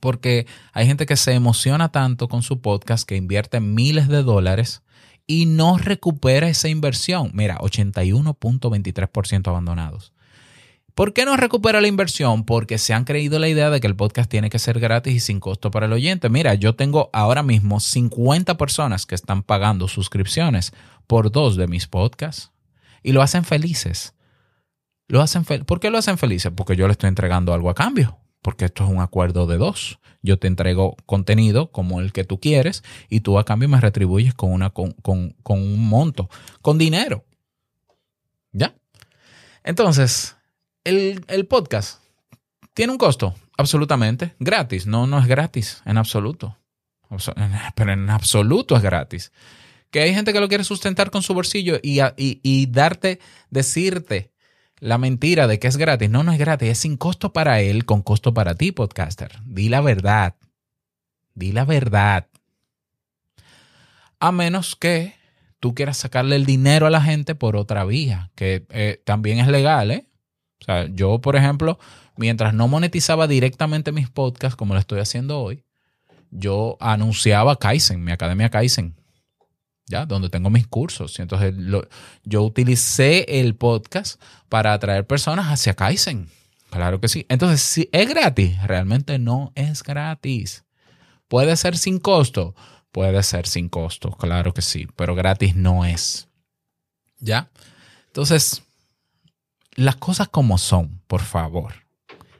Porque 0.00 0.46
hay 0.72 0.86
gente 0.86 1.06
que 1.06 1.16
se 1.16 1.32
emociona 1.32 1.90
tanto 1.90 2.28
con 2.28 2.42
su 2.42 2.60
podcast 2.60 3.08
que 3.08 3.16
invierte 3.16 3.60
miles 3.60 4.08
de 4.08 4.22
dólares 4.22 4.82
y 5.26 5.46
no 5.46 5.78
recupera 5.78 6.48
esa 6.48 6.68
inversión. 6.68 7.30
Mira, 7.34 7.58
81.23% 7.58 9.46
abandonados. 9.48 10.12
¿Por 10.94 11.12
qué 11.12 11.24
no 11.24 11.36
recupera 11.36 11.80
la 11.80 11.88
inversión? 11.88 12.44
Porque 12.44 12.78
se 12.78 12.92
han 12.92 13.04
creído 13.04 13.38
la 13.38 13.48
idea 13.48 13.70
de 13.70 13.80
que 13.80 13.86
el 13.86 13.96
podcast 13.96 14.30
tiene 14.30 14.50
que 14.50 14.58
ser 14.58 14.80
gratis 14.80 15.14
y 15.14 15.20
sin 15.20 15.40
costo 15.40 15.70
para 15.70 15.86
el 15.86 15.92
oyente. 15.92 16.28
Mira, 16.28 16.54
yo 16.54 16.74
tengo 16.74 17.10
ahora 17.12 17.42
mismo 17.42 17.80
50 17.80 18.56
personas 18.56 19.06
que 19.06 19.14
están 19.14 19.42
pagando 19.42 19.88
suscripciones 19.88 20.72
por 21.06 21.30
dos 21.30 21.56
de 21.56 21.68
mis 21.68 21.86
podcasts 21.86 22.50
y 23.02 23.12
lo 23.12 23.22
hacen 23.22 23.44
felices. 23.44 24.14
Lo 25.08 25.22
hacen 25.22 25.44
¿Por 25.44 25.80
qué 25.80 25.90
lo 25.90 25.98
hacen 25.98 26.18
felices? 26.18 26.52
Porque 26.54 26.76
yo 26.76 26.86
le 26.86 26.92
estoy 26.92 27.08
entregando 27.08 27.52
algo 27.54 27.70
a 27.70 27.74
cambio. 27.74 28.18
Porque 28.42 28.64
esto 28.64 28.84
es 28.84 28.90
un 28.90 29.00
acuerdo 29.00 29.46
de 29.46 29.58
dos. 29.58 29.98
Yo 30.22 30.38
te 30.38 30.46
entrego 30.46 30.96
contenido 31.06 31.70
como 31.70 32.00
el 32.00 32.12
que 32.12 32.24
tú 32.24 32.40
quieres 32.40 32.82
y 33.08 33.20
tú 33.20 33.38
a 33.38 33.44
cambio 33.44 33.68
me 33.68 33.80
retribuyes 33.80 34.34
con, 34.34 34.60
con 34.70 35.34
un 35.46 35.88
monto, 35.88 36.28
con 36.62 36.78
dinero. 36.78 37.24
¿Ya? 38.52 38.74
Entonces, 39.62 40.36
el, 40.84 41.46
podcast 41.46 42.02
tiene 42.74 42.92
un 42.92 42.98
costo, 42.98 43.34
absolutamente, 43.56 44.34
gratis. 44.38 44.86
No, 44.86 45.06
no 45.06 45.18
es 45.18 45.26
gratis, 45.26 45.82
en 45.84 45.98
absoluto. 45.98 46.56
Pero 47.74 47.92
en 47.92 48.08
absoluto 48.08 48.76
es 48.76 48.82
gratis. 48.82 49.32
Que 49.90 50.00
hay 50.00 50.14
gente 50.14 50.32
que 50.32 50.40
lo 50.40 50.48
quiere 50.48 50.64
sustentar 50.64 51.10
con 51.10 51.22
su 51.22 51.34
bolsillo 51.34 51.80
y, 51.82 52.00
y, 52.16 52.66
darte, 52.66 53.18
decirte 53.50 54.32
la 54.78 54.98
mentira 54.98 55.46
de 55.46 55.58
que 55.58 55.66
es 55.66 55.76
gratis. 55.76 56.08
No, 56.08 56.22
no 56.22 56.32
es 56.32 56.38
gratis, 56.38 56.70
es 56.70 56.78
sin 56.78 56.96
costo 56.96 57.32
para 57.32 57.60
él, 57.60 57.84
con 57.84 58.02
costo 58.02 58.32
para 58.32 58.54
ti, 58.54 58.72
podcaster. 58.72 59.40
Di 59.44 59.68
la 59.68 59.80
verdad. 59.80 60.36
Di 61.34 61.52
la 61.52 61.64
verdad. 61.64 62.28
A 64.20 64.32
menos 64.32 64.76
que 64.76 65.14
tú 65.58 65.74
quieras 65.74 65.96
sacarle 65.96 66.36
el 66.36 66.46
dinero 66.46 66.86
a 66.86 66.90
la 66.90 67.02
gente 67.02 67.34
por 67.34 67.56
otra 67.56 67.84
vía, 67.84 68.30
que 68.36 68.64
eh, 68.70 69.02
también 69.04 69.40
es 69.40 69.48
legal, 69.48 69.90
¿eh? 69.90 70.09
O 70.60 70.64
sea, 70.64 70.86
yo, 70.88 71.20
por 71.20 71.36
ejemplo, 71.36 71.78
mientras 72.16 72.54
no 72.54 72.68
monetizaba 72.68 73.26
directamente 73.26 73.92
mis 73.92 74.10
podcasts, 74.10 74.56
como 74.56 74.74
lo 74.74 74.80
estoy 74.80 75.00
haciendo 75.00 75.40
hoy, 75.40 75.64
yo 76.30 76.76
anunciaba 76.80 77.56
Kaizen, 77.56 78.04
mi 78.04 78.12
academia 78.12 78.50
Kaizen, 78.50 78.94
¿ya? 79.86 80.06
Donde 80.06 80.28
tengo 80.28 80.50
mis 80.50 80.66
cursos. 80.66 81.18
Y 81.18 81.22
entonces 81.22 81.54
yo 82.24 82.42
utilicé 82.42 83.40
el 83.40 83.56
podcast 83.56 84.20
para 84.48 84.72
atraer 84.72 85.06
personas 85.06 85.46
hacia 85.46 85.74
Kaizen. 85.74 86.28
Claro 86.70 87.00
que 87.00 87.08
sí. 87.08 87.26
Entonces, 87.28 87.60
si 87.62 87.88
es 87.90 88.08
gratis, 88.08 88.62
realmente 88.62 89.18
no 89.18 89.52
es 89.56 89.82
gratis. 89.82 90.64
Puede 91.26 91.56
ser 91.56 91.76
sin 91.76 91.98
costo, 91.98 92.54
puede 92.92 93.22
ser 93.22 93.46
sin 93.46 93.68
costo, 93.68 94.12
claro 94.12 94.54
que 94.54 94.62
sí, 94.62 94.86
pero 94.96 95.14
gratis 95.14 95.56
no 95.56 95.84
es. 95.84 96.28
¿Ya? 97.18 97.50
Entonces, 98.06 98.62
las 99.76 99.96
cosas 99.96 100.28
como 100.28 100.58
son, 100.58 101.00
por 101.06 101.22
favor. 101.22 101.74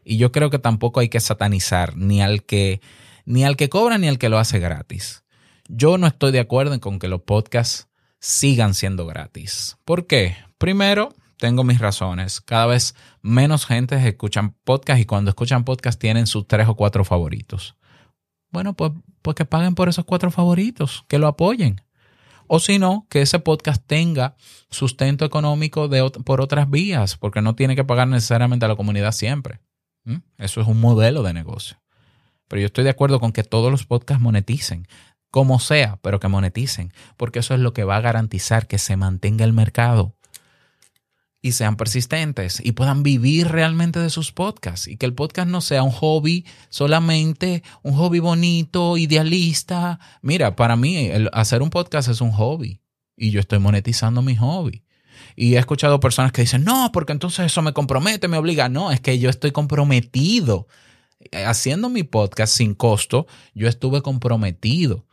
Y 0.04 0.16
yo 0.16 0.32
creo 0.32 0.50
que 0.50 0.58
tampoco 0.58 1.00
hay 1.00 1.08
que 1.08 1.20
satanizar 1.20 1.96
ni 1.96 2.22
al 2.22 2.42
que 2.44 2.80
ni 3.24 3.44
al 3.44 3.56
que 3.56 3.68
cobra 3.68 3.98
ni 3.98 4.08
al 4.08 4.18
que 4.18 4.28
lo 4.28 4.38
hace 4.38 4.58
gratis. 4.58 5.22
Yo 5.68 5.98
no 5.98 6.06
estoy 6.06 6.32
de 6.32 6.40
acuerdo 6.40 6.78
con 6.80 6.98
que 6.98 7.06
los 7.06 7.22
podcasts 7.22 7.88
sigan 8.18 8.74
siendo 8.74 9.06
gratis. 9.06 9.76
¿Por 9.84 10.06
qué? 10.06 10.36
Primero, 10.58 11.14
tengo 11.38 11.64
mis 11.64 11.78
razones. 11.78 12.40
Cada 12.40 12.66
vez 12.66 12.94
menos 13.22 13.66
gente 13.66 13.96
escuchan 14.08 14.56
podcast 14.64 15.00
y 15.00 15.04
cuando 15.04 15.30
escuchan 15.30 15.64
podcast 15.64 16.00
tienen 16.00 16.26
sus 16.26 16.46
tres 16.46 16.68
o 16.68 16.74
cuatro 16.74 17.04
favoritos. 17.04 17.76
Bueno, 18.50 18.74
pues, 18.74 18.92
pues 19.22 19.36
que 19.36 19.44
paguen 19.44 19.74
por 19.74 19.88
esos 19.88 20.04
cuatro 20.04 20.30
favoritos, 20.30 21.04
que 21.08 21.18
lo 21.18 21.28
apoyen. 21.28 21.80
O 22.52 22.58
si 22.58 22.80
no, 22.80 23.06
que 23.08 23.22
ese 23.22 23.38
podcast 23.38 23.80
tenga 23.86 24.34
sustento 24.70 25.24
económico 25.24 25.88
por 26.24 26.40
otras 26.40 26.68
vías, 26.68 27.16
porque 27.16 27.42
no 27.42 27.54
tiene 27.54 27.76
que 27.76 27.84
pagar 27.84 28.08
necesariamente 28.08 28.64
a 28.64 28.68
la 28.68 28.74
comunidad 28.74 29.12
siempre. 29.12 29.60
Eso 30.36 30.60
es 30.60 30.66
un 30.66 30.80
modelo 30.80 31.22
de 31.22 31.32
negocio. 31.32 31.80
Pero 32.48 32.58
yo 32.58 32.66
estoy 32.66 32.82
de 32.82 32.90
acuerdo 32.90 33.20
con 33.20 33.30
que 33.30 33.44
todos 33.44 33.70
los 33.70 33.86
podcasts 33.86 34.20
moneticen, 34.20 34.88
como 35.30 35.60
sea, 35.60 36.00
pero 36.02 36.18
que 36.18 36.26
moneticen, 36.26 36.92
porque 37.16 37.38
eso 37.38 37.54
es 37.54 37.60
lo 37.60 37.72
que 37.72 37.84
va 37.84 37.98
a 37.98 38.00
garantizar 38.00 38.66
que 38.66 38.78
se 38.78 38.96
mantenga 38.96 39.44
el 39.44 39.52
mercado 39.52 40.16
y 41.42 41.52
sean 41.52 41.76
persistentes 41.76 42.60
y 42.62 42.72
puedan 42.72 43.02
vivir 43.02 43.48
realmente 43.48 43.98
de 43.98 44.10
sus 44.10 44.32
podcasts 44.32 44.88
y 44.88 44.96
que 44.96 45.06
el 45.06 45.14
podcast 45.14 45.48
no 45.48 45.60
sea 45.60 45.82
un 45.82 45.90
hobby 45.90 46.44
solamente, 46.68 47.62
un 47.82 47.94
hobby 47.94 48.18
bonito, 48.18 48.98
idealista. 48.98 49.98
Mira, 50.20 50.54
para 50.54 50.76
mí 50.76 51.10
hacer 51.32 51.62
un 51.62 51.70
podcast 51.70 52.08
es 52.08 52.20
un 52.20 52.32
hobby 52.32 52.80
y 53.16 53.30
yo 53.30 53.40
estoy 53.40 53.58
monetizando 53.58 54.22
mi 54.22 54.36
hobby. 54.36 54.84
Y 55.36 55.54
he 55.54 55.58
escuchado 55.58 56.00
personas 56.00 56.32
que 56.32 56.42
dicen, 56.42 56.64
no, 56.64 56.90
porque 56.92 57.12
entonces 57.12 57.46
eso 57.46 57.62
me 57.62 57.72
compromete, 57.72 58.28
me 58.28 58.38
obliga. 58.38 58.68
No, 58.68 58.90
es 58.90 59.00
que 59.00 59.18
yo 59.18 59.30
estoy 59.30 59.52
comprometido. 59.52 60.66
Haciendo 61.46 61.90
mi 61.90 62.02
podcast 62.02 62.54
sin 62.56 62.74
costo, 62.74 63.26
yo 63.54 63.68
estuve 63.68 64.00
comprometido. 64.00 65.06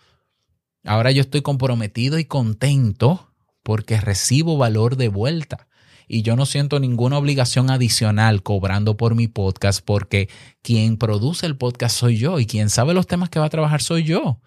Ahora 0.85 1.11
yo 1.11 1.21
estoy 1.21 1.41
comprometido 1.41 2.17
y 2.17 2.25
contento 2.25 3.33
porque 3.63 3.99
recibo 3.99 4.57
valor 4.57 4.95
de 4.95 5.09
vuelta 5.09 5.66
y 6.07 6.21
yo 6.21 6.35
no 6.35 6.45
siento 6.45 6.79
ninguna 6.79 7.17
obligación 7.17 7.69
adicional 7.69 8.41
cobrando 8.41 8.95
por 8.95 9.15
mi 9.15 9.27
podcast 9.27 9.81
porque 9.83 10.29
quien 10.61 10.97
produce 10.97 11.45
el 11.45 11.57
podcast 11.57 11.97
soy 11.97 12.17
yo 12.17 12.39
y 12.39 12.45
quien 12.45 12.69
sabe 12.69 12.93
los 12.93 13.07
temas 13.07 13.29
que 13.29 13.39
va 13.39 13.45
a 13.45 13.49
trabajar 13.49 13.81
soy 13.81 14.03
yo. 14.03 14.39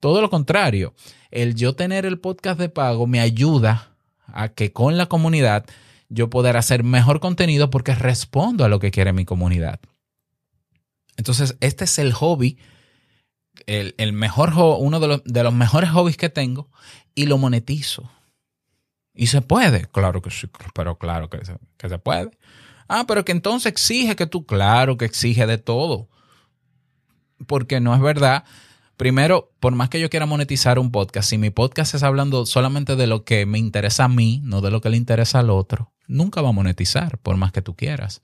Todo 0.00 0.20
lo 0.20 0.30
contrario, 0.30 0.94
el 1.30 1.54
yo 1.56 1.74
tener 1.74 2.06
el 2.06 2.20
podcast 2.20 2.60
de 2.60 2.68
pago 2.68 3.06
me 3.06 3.20
ayuda 3.20 3.96
a 4.26 4.48
que 4.48 4.72
con 4.72 4.96
la 4.96 5.06
comunidad 5.06 5.66
yo 6.08 6.30
poder 6.30 6.56
hacer 6.56 6.84
mejor 6.84 7.20
contenido 7.20 7.70
porque 7.70 7.94
respondo 7.94 8.64
a 8.64 8.68
lo 8.68 8.78
que 8.78 8.90
quiere 8.90 9.12
mi 9.12 9.24
comunidad. 9.24 9.80
Entonces, 11.16 11.56
este 11.60 11.84
es 11.84 11.98
el 11.98 12.12
hobby, 12.12 12.58
el, 13.66 14.12
mejor, 14.12 14.52
uno 14.56 15.00
de 15.00 15.08
los, 15.08 15.24
de 15.24 15.42
los 15.42 15.52
mejores 15.52 15.90
hobbies 15.90 16.16
que 16.16 16.28
tengo 16.28 16.70
y 17.14 17.26
lo 17.26 17.38
monetizo. 17.38 18.08
Y 19.20 19.26
se 19.26 19.42
puede, 19.42 19.86
claro 19.86 20.22
que 20.22 20.30
sí, 20.30 20.48
pero 20.72 20.96
claro 20.96 21.28
que 21.28 21.44
se, 21.44 21.56
que 21.76 21.88
se 21.88 21.98
puede. 21.98 22.30
Ah, 22.86 23.04
pero 23.08 23.24
que 23.24 23.32
entonces 23.32 23.66
exige 23.66 24.14
que 24.14 24.28
tú, 24.28 24.46
claro 24.46 24.96
que 24.96 25.06
exige 25.06 25.44
de 25.44 25.58
todo. 25.58 26.08
Porque 27.48 27.80
no 27.80 27.96
es 27.96 28.00
verdad. 28.00 28.44
Primero, 28.96 29.50
por 29.58 29.74
más 29.74 29.88
que 29.88 29.98
yo 29.98 30.08
quiera 30.08 30.24
monetizar 30.24 30.78
un 30.78 30.92
podcast, 30.92 31.28
si 31.28 31.36
mi 31.36 31.50
podcast 31.50 31.96
es 31.96 32.04
hablando 32.04 32.46
solamente 32.46 32.94
de 32.94 33.08
lo 33.08 33.24
que 33.24 33.44
me 33.44 33.58
interesa 33.58 34.04
a 34.04 34.08
mí, 34.08 34.40
no 34.44 34.60
de 34.60 34.70
lo 34.70 34.80
que 34.80 34.88
le 34.88 34.96
interesa 34.96 35.40
al 35.40 35.50
otro, 35.50 35.92
nunca 36.06 36.40
va 36.40 36.50
a 36.50 36.52
monetizar, 36.52 37.18
por 37.18 37.36
más 37.36 37.50
que 37.50 37.60
tú 37.60 37.74
quieras. 37.74 38.22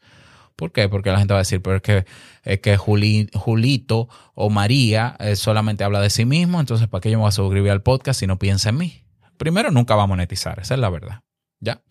¿Por 0.55 0.71
qué? 0.71 0.89
Porque 0.89 1.11
la 1.11 1.19
gente 1.19 1.35
va 1.35 1.41
a 1.41 1.43
decir, 1.43 1.61
pero 1.61 1.77
es 1.79 1.83
que, 1.83 2.07
es 2.45 2.61
que 2.61 2.77
Julito 2.77 4.09
o 4.35 4.49
María 4.49 5.17
eh, 5.19 5.35
solamente 5.35 5.83
habla 5.83 6.01
de 6.01 6.11
sí 6.11 6.25
mismo, 6.25 6.61
entonces 6.61 6.87
¿para 6.87 7.01
qué 7.01 7.11
yo 7.11 7.19
me 7.19 7.23
voy 7.23 7.31
a 7.31 7.33
suscribir 7.33 7.73
al 7.73 7.83
podcast 7.83 8.21
si 8.21 8.29
no 8.29 8.39
piensa 8.39 8.69
en 8.69 8.77
mí? 8.77 9.04
Primero 9.37 9.71
nunca 9.71 9.95
va 9.95 10.05
a 10.05 10.07
monetizar, 10.07 10.59
esa 10.61 10.75
es 10.75 10.81
la 10.81 10.91
verdad. 10.91 11.21
¿Ya? 11.61 11.83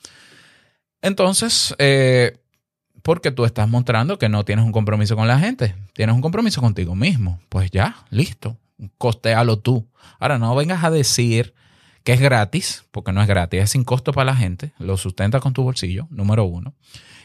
Entonces, 1.01 1.75
eh, 1.79 2.37
porque 3.01 3.31
tú 3.31 3.45
estás 3.45 3.67
mostrando 3.67 4.17
que 4.17 4.29
no 4.29 4.45
tienes 4.45 4.65
un 4.65 4.71
compromiso 4.71 5.15
con 5.15 5.27
la 5.27 5.39
gente, 5.39 5.75
tienes 5.93 6.15
un 6.15 6.21
compromiso 6.21 6.61
contigo 6.61 6.95
mismo. 6.95 7.39
Pues 7.49 7.71
ya, 7.71 7.97
listo, 8.09 8.57
costealo 8.97 9.59
tú. 9.59 9.87
Ahora, 10.19 10.39
no 10.39 10.55
vengas 10.55 10.83
a 10.83 10.91
decir 10.91 11.53
que 12.03 12.13
es 12.13 12.19
gratis, 12.19 12.85
porque 12.91 13.11
no 13.11 13.21
es 13.21 13.27
gratis, 13.27 13.61
es 13.61 13.69
sin 13.71 13.83
costo 13.83 14.13
para 14.13 14.31
la 14.31 14.35
gente, 14.35 14.73
lo 14.79 14.97
sustenta 14.97 15.39
con 15.39 15.53
tu 15.53 15.63
bolsillo, 15.63 16.07
número 16.09 16.45
uno. 16.45 16.73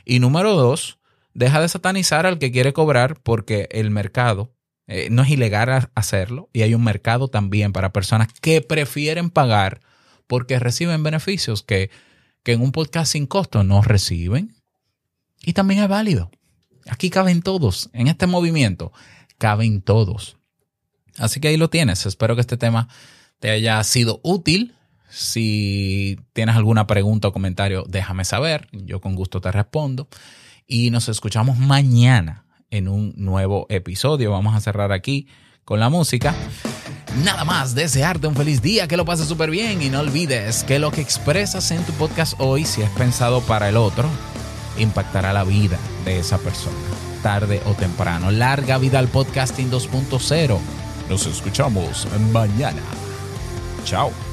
Y 0.04 0.20
número 0.20 0.54
dos, 0.54 0.98
deja 1.34 1.60
de 1.60 1.68
satanizar 1.68 2.26
al 2.26 2.38
que 2.38 2.50
quiere 2.50 2.72
cobrar 2.72 3.20
porque 3.20 3.68
el 3.70 3.90
mercado 3.90 4.52
eh, 4.86 5.08
no 5.10 5.22
es 5.22 5.30
ilegal 5.30 5.90
hacerlo 5.94 6.48
y 6.52 6.62
hay 6.62 6.74
un 6.74 6.82
mercado 6.82 7.28
también 7.28 7.72
para 7.72 7.92
personas 7.92 8.28
que 8.40 8.62
prefieren 8.62 9.30
pagar 9.30 9.80
porque 10.28 10.60
reciben 10.60 11.02
beneficios 11.02 11.64
que, 11.64 11.90
en 12.44 12.62
un 12.62 12.72
podcast 12.72 13.12
sin 13.12 13.26
costo 13.26 13.62
no 13.62 13.82
reciben. 13.82 14.54
Y 15.42 15.52
también 15.52 15.82
es 15.82 15.88
válido. 15.88 16.30
Aquí 16.88 17.10
caben 17.10 17.42
todos. 17.42 17.90
En 17.92 18.06
este 18.08 18.26
movimiento 18.26 18.90
caben 19.36 19.82
todos. 19.82 20.38
Así 21.18 21.40
que 21.40 21.48
ahí 21.48 21.58
lo 21.58 21.68
tienes. 21.68 22.06
Espero 22.06 22.36
que 22.36 22.40
este 22.40 22.56
tema 22.56 22.88
te 23.38 23.50
haya 23.50 23.84
sido 23.84 24.20
útil. 24.22 24.74
Si 25.10 26.18
tienes 26.32 26.56
alguna 26.56 26.86
pregunta 26.86 27.28
o 27.28 27.32
comentario, 27.34 27.84
déjame 27.86 28.24
saber. 28.24 28.68
Yo 28.72 29.02
con 29.02 29.14
gusto 29.14 29.42
te 29.42 29.52
respondo. 29.52 30.08
Y 30.66 30.90
nos 30.90 31.10
escuchamos 31.10 31.58
mañana 31.58 32.46
en 32.70 32.88
un 32.88 33.12
nuevo 33.16 33.66
episodio. 33.68 34.30
Vamos 34.30 34.54
a 34.54 34.60
cerrar 34.60 34.92
aquí 34.92 35.28
con 35.64 35.80
la 35.80 35.90
música. 35.90 36.34
Nada 37.16 37.44
más, 37.44 37.74
desearte 37.74 38.26
un 38.26 38.36
feliz 38.36 38.62
día, 38.62 38.86
que 38.86 38.96
lo 38.96 39.04
pases 39.04 39.26
súper 39.26 39.50
bien 39.50 39.82
y 39.82 39.88
no 39.88 40.00
olvides 40.00 40.62
que 40.64 40.78
lo 40.78 40.90
que 40.90 41.00
expresas 41.00 41.70
en 41.70 41.82
tu 41.84 41.92
podcast 41.94 42.34
hoy, 42.38 42.64
si 42.64 42.82
es 42.82 42.90
pensado 42.90 43.40
para 43.40 43.68
el 43.68 43.76
otro, 43.76 44.08
impactará 44.78 45.32
la 45.32 45.44
vida 45.44 45.78
de 46.04 46.18
esa 46.18 46.38
persona, 46.38 46.76
tarde 47.22 47.62
o 47.66 47.72
temprano. 47.74 48.30
Larga 48.30 48.78
vida 48.78 48.98
al 48.98 49.08
podcasting 49.08 49.70
2.0. 49.70 50.58
Nos 51.08 51.26
escuchamos 51.26 52.06
mañana. 52.32 52.82
Chao. 53.84 54.27